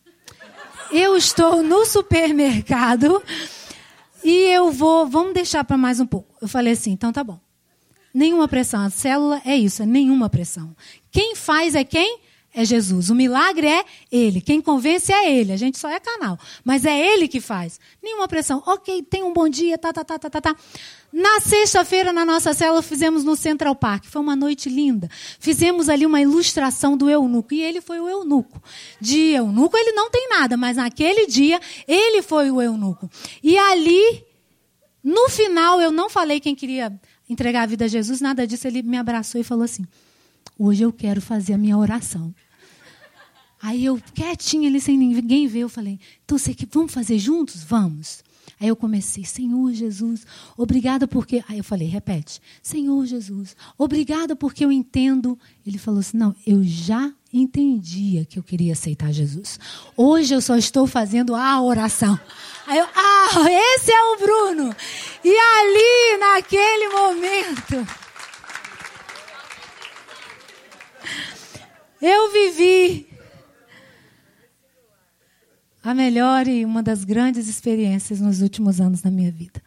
Eu 0.91 1.15
estou 1.15 1.61
no 1.61 1.85
supermercado 1.85 3.21
e 4.23 4.31
eu 4.49 4.71
vou, 4.71 5.05
vamos 5.05 5.35
deixar 5.35 5.63
para 5.63 5.77
mais 5.77 5.99
um 5.99 6.07
pouco. 6.07 6.35
Eu 6.41 6.47
falei 6.47 6.73
assim, 6.73 6.91
então 6.91 7.13
tá 7.13 7.23
bom. 7.23 7.39
Nenhuma 8.11 8.47
pressão, 8.47 8.81
a 8.81 8.89
célula 8.89 9.39
é 9.45 9.55
isso, 9.55 9.83
é 9.83 9.85
nenhuma 9.85 10.27
pressão. 10.27 10.75
Quem 11.11 11.35
faz 11.35 11.75
é 11.75 11.83
quem? 11.83 12.19
É 12.57 12.65
Jesus. 12.65 13.11
O 13.11 13.15
milagre 13.15 13.67
é 13.67 13.85
Ele. 14.11 14.41
Quem 14.41 14.59
convence 14.59 15.13
é 15.13 15.31
Ele. 15.31 15.53
A 15.53 15.57
gente 15.57 15.77
só 15.77 15.87
é 15.89 15.99
canal. 15.99 16.39
Mas 16.65 16.85
é 16.85 17.13
Ele 17.13 17.27
que 17.27 17.39
faz. 17.39 17.79
Nenhuma 18.01 18.27
pressão. 18.27 18.63
Ok, 18.65 19.03
tem 19.03 19.23
um 19.23 19.31
bom 19.31 19.47
dia, 19.47 19.77
tá, 19.77 19.93
tá, 19.93 20.03
tá, 20.03 20.17
tá, 20.17 20.27
tá, 20.27 20.41
tá. 20.41 20.55
Na 21.13 21.39
sexta-feira, 21.39 22.11
na 22.11 22.25
nossa 22.25 22.55
célula, 22.55 22.81
fizemos 22.81 23.23
no 23.23 23.35
Central 23.35 23.75
Park. 23.75 24.05
Foi 24.05 24.19
uma 24.19 24.35
noite 24.35 24.69
linda. 24.69 25.07
Fizemos 25.39 25.87
ali 25.87 26.03
uma 26.03 26.19
ilustração 26.19 26.97
do 26.97 27.07
eunuco. 27.07 27.53
E 27.53 27.61
ele 27.61 27.79
foi 27.79 27.99
o 27.99 28.09
eunuco. 28.09 28.59
De 28.99 29.33
eunuco 29.33 29.77
ele 29.77 29.91
não 29.91 30.09
tem 30.09 30.27
nada, 30.27 30.57
mas 30.57 30.77
naquele 30.77 31.27
dia 31.27 31.61
ele 31.87 32.23
foi 32.23 32.49
o 32.49 32.59
eunuco. 32.59 33.07
E 33.43 33.55
ali, 33.55 34.25
no 35.03 35.29
final, 35.29 35.79
eu 35.79 35.91
não 35.91 36.09
falei 36.09 36.39
quem 36.39 36.55
queria 36.55 36.91
entregar 37.29 37.61
a 37.61 37.67
vida 37.67 37.85
a 37.85 37.87
Jesus, 37.87 38.19
nada 38.19 38.47
disso. 38.47 38.67
Ele 38.67 38.81
me 38.81 38.97
abraçou 38.97 39.39
e 39.39 39.43
falou 39.43 39.63
assim: 39.63 39.85
Hoje 40.57 40.83
eu 40.83 40.93
quero 40.93 41.21
fazer 41.21 41.53
a 41.53 41.57
minha 41.57 41.77
oração. 41.77 42.33
Aí 43.61 43.85
eu, 43.85 43.99
quietinha 44.13 44.69
ali, 44.69 44.79
sem 44.79 44.97
ninguém 44.97 45.47
ver, 45.47 45.59
eu 45.59 45.69
falei, 45.69 45.99
então 46.23 46.37
você 46.37 46.53
que 46.53 46.67
vamos 46.71 46.93
fazer 46.93 47.17
juntos? 47.17 47.63
Vamos. 47.63 48.23
Aí 48.59 48.69
eu 48.69 48.75
comecei, 48.75 49.23
Senhor 49.23 49.71
Jesus, 49.71 50.25
obrigada 50.57 51.07
porque. 51.07 51.43
Aí 51.47 51.59
eu 51.59 51.63
falei, 51.63 51.87
repete, 51.87 52.41
Senhor 52.61 53.05
Jesus, 53.05 53.55
obrigada 53.77 54.35
porque 54.35 54.65
eu 54.65 54.71
entendo. 54.71 55.37
Ele 55.65 55.77
falou 55.77 55.99
assim: 55.99 56.17
não, 56.17 56.35
eu 56.45 56.63
já 56.63 57.11
entendia 57.31 58.25
que 58.25 58.39
eu 58.39 58.43
queria 58.43 58.73
aceitar 58.73 59.11
Jesus. 59.11 59.59
Hoje 59.95 60.33
eu 60.33 60.41
só 60.41 60.55
estou 60.57 60.87
fazendo 60.87 61.35
a 61.35 61.61
oração. 61.61 62.19
Aí 62.65 62.79
eu, 62.79 62.87
ah, 62.95 63.45
esse 63.75 63.91
é 63.91 64.01
o 64.01 64.17
Bruno. 64.17 64.75
E 65.23 65.29
ali, 65.29 66.17
naquele 66.19 66.89
momento, 66.89 68.06
eu 72.01 72.31
vivi 72.31 73.07
a 75.83 75.93
melhor 75.93 76.47
e 76.47 76.65
uma 76.65 76.83
das 76.83 77.03
grandes 77.03 77.47
experiências 77.47 78.19
nos 78.19 78.41
últimos 78.41 78.81
anos 78.81 79.01
da 79.01 79.09
minha 79.09 79.31
vida. 79.31 79.61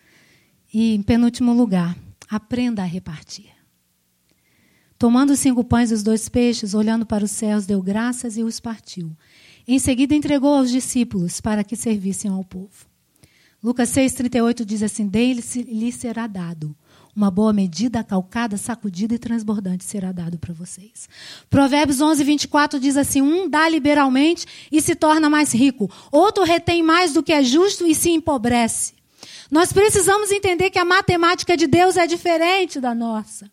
E, 0.73 0.95
em 0.95 1.03
penúltimo 1.03 1.53
lugar, 1.53 1.97
aprenda 2.29 2.83
a 2.83 2.87
repartir. 2.87 3.51
Tomando 4.99 5.31
os 5.31 5.39
cinco 5.39 5.65
pães 5.65 5.91
e 5.91 5.95
os 5.95 6.03
dois 6.03 6.29
peixes, 6.29 6.75
olhando 6.75 7.07
para 7.07 7.25
os 7.25 7.31
céus, 7.31 7.65
deu 7.65 7.83
graças 7.83 8.37
e 8.37 8.43
os 8.43 8.61
partiu. 8.61 9.17
Em 9.67 9.79
seguida, 9.79 10.15
entregou 10.15 10.55
aos 10.55 10.71
discípulos 10.71 11.41
para 11.41 11.65
que 11.65 11.75
servissem 11.75 12.31
ao 12.31 12.45
povo. 12.45 12.87
Lucas 13.63 13.89
6,38 13.91 14.65
diz 14.65 14.83
assim: 14.83 15.07
Dele-lhe 15.07 15.91
será 15.91 16.27
dado 16.27 16.77
uma 17.15 17.31
boa 17.31 17.53
medida, 17.53 18.05
calcada, 18.05 18.57
sacudida 18.57 19.15
e 19.15 19.19
transbordante 19.19 19.85
será 19.85 20.13
dado 20.13 20.39
para 20.39 20.55
vocês. 20.55 21.09
Provérbios 21.49 22.01
11, 22.01 22.23
24 22.25 22.81
diz 22.81 22.97
assim: 22.97 23.21
Um 23.21 23.49
dá 23.49 23.69
liberalmente 23.69 24.47
e 24.71 24.81
se 24.81 24.95
torna 24.95 25.29
mais 25.29 25.53
rico, 25.53 25.91
outro 26.11 26.45
retém 26.45 26.83
mais 26.83 27.13
do 27.13 27.23
que 27.23 27.33
é 27.33 27.43
justo 27.43 27.87
e 27.87 27.95
se 27.95 28.11
empobrece. 28.11 29.01
Nós 29.51 29.73
precisamos 29.73 30.31
entender 30.31 30.71
que 30.71 30.79
a 30.79 30.85
matemática 30.85 31.57
de 31.57 31.67
Deus 31.67 31.97
é 31.97 32.07
diferente 32.07 32.81
da 32.81 32.95
nossa. 32.95 33.51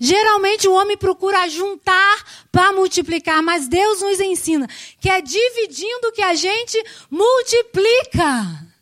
Geralmente 0.00 0.66
o 0.66 0.72
homem 0.72 0.96
procura 0.96 1.48
juntar 1.48 2.24
para 2.50 2.72
multiplicar, 2.72 3.42
mas 3.42 3.68
Deus 3.68 4.00
nos 4.00 4.20
ensina 4.20 4.66
que 4.98 5.10
é 5.10 5.20
dividindo 5.20 6.12
que 6.12 6.22
a 6.22 6.34
gente 6.34 6.82
multiplica. 7.10 8.73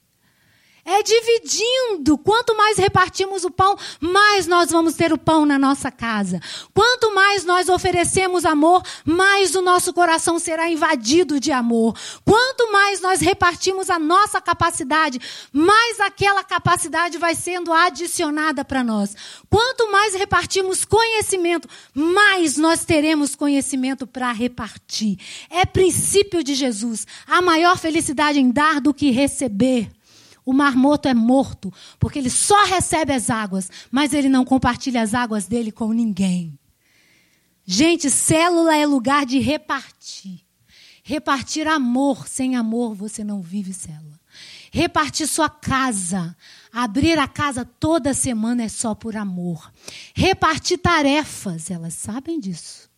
É 0.84 1.00
dividindo. 1.00 2.18
Quanto 2.18 2.56
mais 2.56 2.76
repartimos 2.76 3.44
o 3.44 3.50
pão, 3.50 3.76
mais 4.00 4.48
nós 4.48 4.70
vamos 4.70 4.94
ter 4.94 5.12
o 5.12 5.18
pão 5.18 5.46
na 5.46 5.56
nossa 5.56 5.92
casa. 5.92 6.40
Quanto 6.74 7.14
mais 7.14 7.44
nós 7.44 7.68
oferecemos 7.68 8.44
amor, 8.44 8.82
mais 9.04 9.54
o 9.54 9.62
nosso 9.62 9.92
coração 9.92 10.40
será 10.40 10.68
invadido 10.68 11.38
de 11.38 11.52
amor. 11.52 11.96
Quanto 12.24 12.72
mais 12.72 13.00
nós 13.00 13.20
repartimos 13.20 13.90
a 13.90 13.98
nossa 13.98 14.40
capacidade, 14.40 15.20
mais 15.52 16.00
aquela 16.00 16.42
capacidade 16.42 17.16
vai 17.16 17.36
sendo 17.36 17.72
adicionada 17.72 18.64
para 18.64 18.82
nós. 18.82 19.14
Quanto 19.48 19.90
mais 19.92 20.14
repartimos 20.14 20.84
conhecimento, 20.84 21.68
mais 21.94 22.56
nós 22.56 22.84
teremos 22.84 23.36
conhecimento 23.36 24.04
para 24.04 24.32
repartir. 24.32 25.16
É 25.48 25.64
princípio 25.64 26.42
de 26.42 26.54
Jesus. 26.54 27.06
A 27.24 27.40
maior 27.40 27.78
felicidade 27.78 28.40
em 28.40 28.50
dar 28.50 28.80
do 28.80 28.92
que 28.92 29.10
receber. 29.10 29.88
O 30.44 30.52
mar 30.52 30.76
morto 30.76 31.06
é 31.06 31.14
morto, 31.14 31.72
porque 31.98 32.18
ele 32.18 32.30
só 32.30 32.64
recebe 32.64 33.12
as 33.12 33.30
águas, 33.30 33.70
mas 33.90 34.12
ele 34.12 34.28
não 34.28 34.44
compartilha 34.44 35.02
as 35.02 35.14
águas 35.14 35.46
dele 35.46 35.70
com 35.70 35.92
ninguém. 35.92 36.58
Gente, 37.64 38.10
célula 38.10 38.76
é 38.76 38.84
lugar 38.84 39.24
de 39.24 39.38
repartir. 39.38 40.40
Repartir 41.02 41.66
amor. 41.66 42.26
Sem 42.28 42.56
amor 42.56 42.94
você 42.94 43.22
não 43.22 43.40
vive 43.40 43.72
célula. 43.72 44.20
Repartir 44.72 45.26
sua 45.28 45.48
casa. 45.48 46.36
Abrir 46.72 47.18
a 47.18 47.28
casa 47.28 47.64
toda 47.64 48.14
semana 48.14 48.64
é 48.64 48.68
só 48.68 48.94
por 48.94 49.16
amor. 49.16 49.70
Repartir 50.14 50.78
tarefas, 50.78 51.70
elas 51.70 51.94
sabem 51.94 52.40
disso. 52.40 52.91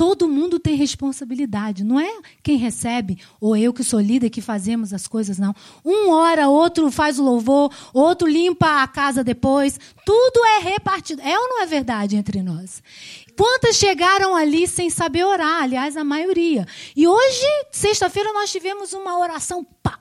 Todo 0.00 0.26
mundo 0.26 0.58
tem 0.58 0.76
responsabilidade. 0.76 1.84
Não 1.84 2.00
é 2.00 2.10
quem 2.42 2.56
recebe, 2.56 3.20
ou 3.38 3.54
eu 3.54 3.70
que 3.70 3.84
sou 3.84 4.00
líder 4.00 4.30
que 4.30 4.40
fazemos 4.40 4.94
as 4.94 5.06
coisas, 5.06 5.38
não. 5.38 5.54
Um 5.84 6.08
ora, 6.08 6.48
outro 6.48 6.90
faz 6.90 7.18
o 7.18 7.22
louvor, 7.22 7.70
outro 7.92 8.26
limpa 8.26 8.82
a 8.82 8.88
casa 8.88 9.22
depois. 9.22 9.78
Tudo 10.06 10.40
é 10.56 10.70
repartido. 10.70 11.20
É 11.20 11.38
ou 11.38 11.48
não 11.50 11.60
é 11.60 11.66
verdade 11.66 12.16
entre 12.16 12.42
nós? 12.42 12.82
Quantas 13.36 13.76
chegaram 13.76 14.34
ali 14.34 14.66
sem 14.66 14.88
saber 14.88 15.22
orar? 15.22 15.64
Aliás, 15.64 15.98
a 15.98 16.02
maioria. 16.02 16.66
E 16.96 17.06
hoje, 17.06 17.44
sexta-feira, 17.70 18.32
nós 18.32 18.50
tivemos 18.50 18.94
uma 18.94 19.18
oração 19.18 19.62
pá, 19.82 19.98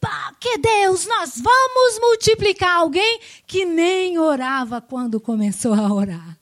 pá, 0.00 0.32
que 0.40 0.56
Deus, 0.56 1.06
nós 1.06 1.34
vamos 1.36 2.00
multiplicar 2.00 2.76
alguém 2.76 3.20
que 3.46 3.66
nem 3.66 4.18
orava 4.18 4.80
quando 4.80 5.20
começou 5.20 5.74
a 5.74 5.92
orar. 5.92 6.39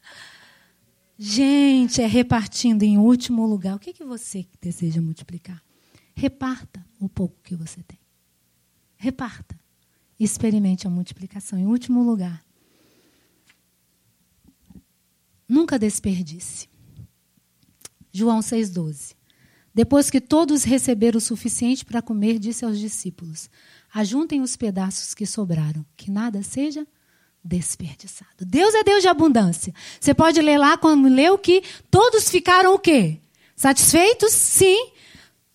Gente, 1.19 2.01
é 2.01 2.07
repartindo 2.07 2.85
em 2.85 2.97
último 2.97 3.45
lugar. 3.45 3.75
O 3.75 3.79
que, 3.79 3.93
que 3.93 4.05
você 4.05 4.47
deseja 4.61 5.01
multiplicar? 5.01 5.63
Reparta 6.15 6.85
o 7.01 7.09
pouco 7.09 7.37
que 7.43 7.57
você 7.57 7.83
tem. 7.83 7.99
Reparta. 8.97 9.59
Experimente 10.19 10.87
a 10.87 10.91
multiplicação. 10.91 11.59
Em 11.59 11.67
último 11.67 12.03
lugar, 12.03 12.45
Nunca 15.49 15.79
desperdice. 15.79 16.69
João 18.13 18.41
6,12. 18.41 19.15
Depois 19.75 20.11
que 20.11 20.21
todos 20.21 20.63
receberam 20.63 21.19
o 21.19 21.23
suficiente 21.23 21.85
para 21.85 22.03
comer, 22.03 22.39
disse 22.39 22.65
aos 22.65 22.79
discípulos: 22.79 23.49
Ajuntem 23.95 24.43
os 24.43 24.57
pedaços 24.57 25.15
que 25.15 25.25
sobraram, 25.25 25.87
que 25.97 26.11
nada 26.11 26.43
seja 26.43 26.87
desperdiçado. 27.49 28.45
Deus 28.45 28.75
é 28.75 28.85
Deus 28.85 29.03
de 29.03 29.09
abundância. 29.09 29.75
Você 29.99 30.13
pode 30.13 30.41
ler 30.43 30.59
lá 30.59 30.77
quando 30.77 31.09
leu 31.09 31.39
que 31.39 31.63
todos 31.91 32.29
ficaram 32.29 32.75
o 32.75 32.79
quê? 32.79 33.19
Satisfeitos? 33.57 34.33
Sim. 34.33 34.91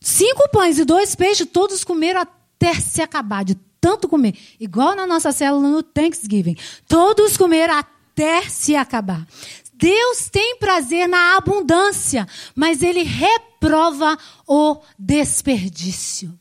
Cinco 0.02 0.50
pães 0.50 0.80
e 0.80 0.84
dois 0.84 1.16
peixes, 1.16 1.48
todos 1.48 1.84
comeram 1.84 2.22
até 2.22 2.74
se 2.74 3.02
acabar 3.02 3.46
de 3.46 3.56
tanto 3.80 4.10
comer. 4.10 4.36
Igual 4.60 4.96
na 4.96 5.06
nossa 5.06 5.32
célula 5.32 5.70
no 5.70 5.84
Thanksgiving. 5.84 6.58
Todos 6.88 7.38
comeram 7.38 7.76
até 7.76 8.42
se 8.50 8.76
acabar. 8.76 9.26
Deus 9.74 10.30
tem 10.30 10.58
prazer 10.58 11.08
na 11.08 11.38
abundância, 11.38 12.28
mas 12.56 12.82
ele 12.82 13.04
reprova 13.04 14.18
o 14.48 14.82
desperdício. 14.98 16.38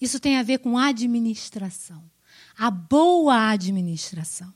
Isso 0.00 0.18
tem 0.18 0.38
a 0.38 0.42
ver 0.42 0.58
com 0.58 0.78
administração. 0.78 2.02
A 2.60 2.70
boa 2.70 3.48
administração. 3.48 4.52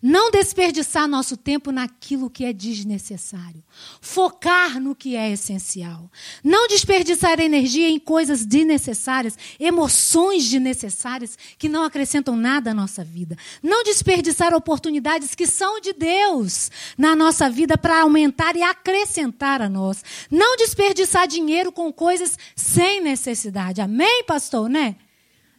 Não 0.00 0.30
desperdiçar 0.30 1.08
nosso 1.08 1.36
tempo 1.36 1.72
naquilo 1.72 2.30
que 2.30 2.44
é 2.44 2.52
desnecessário. 2.52 3.64
Focar 4.00 4.80
no 4.80 4.94
que 4.94 5.16
é 5.16 5.32
essencial. 5.32 6.08
Não 6.42 6.68
desperdiçar 6.68 7.40
energia 7.40 7.88
em 7.88 7.98
coisas 7.98 8.46
desnecessárias, 8.46 9.36
emoções 9.58 10.48
desnecessárias 10.48 11.36
que 11.58 11.68
não 11.68 11.82
acrescentam 11.82 12.36
nada 12.36 12.70
à 12.70 12.74
nossa 12.74 13.02
vida. 13.02 13.36
Não 13.60 13.82
desperdiçar 13.82 14.54
oportunidades 14.54 15.34
que 15.34 15.46
são 15.48 15.80
de 15.80 15.92
Deus 15.92 16.70
na 16.96 17.16
nossa 17.16 17.50
vida 17.50 17.76
para 17.76 18.02
aumentar 18.02 18.54
e 18.54 18.62
acrescentar 18.62 19.60
a 19.60 19.68
nós. 19.68 20.04
Não 20.30 20.56
desperdiçar 20.56 21.26
dinheiro 21.26 21.72
com 21.72 21.92
coisas 21.92 22.38
sem 22.54 23.00
necessidade. 23.00 23.80
Amém, 23.80 24.22
pastor, 24.24 24.68
né? 24.68 24.94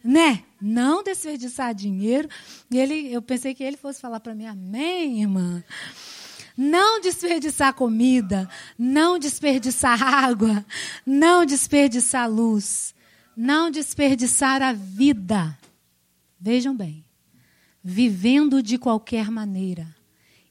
Né? 0.02 0.44
Não 0.60 1.02
desperdiçar 1.02 1.74
dinheiro. 1.74 2.28
E 2.70 2.78
ele, 2.78 3.12
eu 3.12 3.22
pensei 3.22 3.54
que 3.54 3.62
ele 3.62 3.76
fosse 3.76 4.00
falar 4.00 4.20
para 4.20 4.34
mim, 4.34 4.46
amém, 4.46 5.22
irmã. 5.22 5.64
Não 6.56 7.00
desperdiçar 7.00 7.74
comida, 7.74 8.48
não 8.78 9.18
desperdiçar 9.18 10.02
água, 10.02 10.64
não 11.06 11.46
desperdiçar 11.46 12.30
luz, 12.30 12.94
não 13.36 13.70
desperdiçar 13.70 14.62
a 14.62 14.72
vida. 14.72 15.58
Vejam 16.38 16.76
bem, 16.76 17.04
vivendo 17.82 18.62
de 18.62 18.76
qualquer 18.76 19.30
maneira 19.30 19.94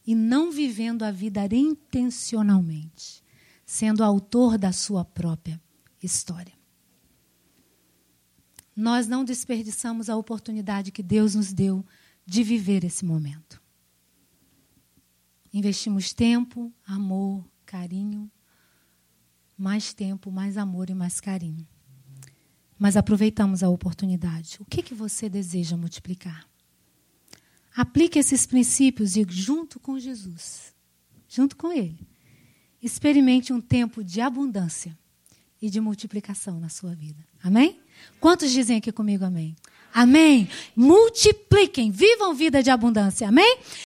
e 0.05 0.15
não 0.15 0.51
vivendo 0.51 1.03
a 1.03 1.11
vida 1.11 1.47
intencionalmente, 1.51 3.23
sendo 3.65 4.03
autor 4.03 4.57
da 4.57 4.71
sua 4.71 5.05
própria 5.05 5.61
história 6.01 6.58
nós 8.79 9.07
não 9.07 9.25
desperdiçamos 9.25 10.09
a 10.09 10.15
oportunidade 10.15 10.89
que 10.89 11.03
Deus 11.03 11.35
nos 11.35 11.51
deu 11.51 11.85
de 12.25 12.43
viver 12.43 12.85
esse 12.85 13.03
momento. 13.03 13.61
Investimos 15.51 16.13
tempo, 16.13 16.71
amor, 16.85 17.43
carinho, 17.65 18.31
mais 19.57 19.93
tempo, 19.93 20.31
mais 20.31 20.57
amor 20.57 20.89
e 20.89 20.93
mais 20.93 21.19
carinho. 21.19 21.67
Mas 22.77 22.95
aproveitamos 22.95 23.63
a 23.63 23.69
oportunidade. 23.69 24.55
O 24.61 24.65
que, 24.65 24.81
que 24.81 24.93
você 24.93 25.27
deseja 25.27 25.75
multiplicar? 25.75 26.47
Aplique 27.75 28.17
esses 28.17 28.45
princípios 28.45 29.17
e, 29.17 29.25
junto 29.27 29.77
com 29.77 29.99
Jesus, 29.99 30.73
junto 31.27 31.57
com 31.57 31.73
Ele, 31.73 32.07
experimente 32.81 33.51
um 33.51 33.59
tempo 33.59 34.05
de 34.05 34.21
abundância 34.21 34.97
e 35.61 35.69
de 35.69 35.81
multiplicação 35.81 36.61
na 36.61 36.69
sua 36.69 36.95
vida. 36.95 37.27
Amém? 37.43 37.81
Quantos 38.19 38.51
dizem 38.51 38.77
aqui 38.77 38.91
comigo 38.91 39.25
amém? 39.25 39.55
Amém. 39.93 40.47
Multipliquem, 40.75 41.91
vivam 41.91 42.33
vida 42.33 42.61
de 42.61 42.69
abundância. 42.69 43.27
Amém? 43.27 43.57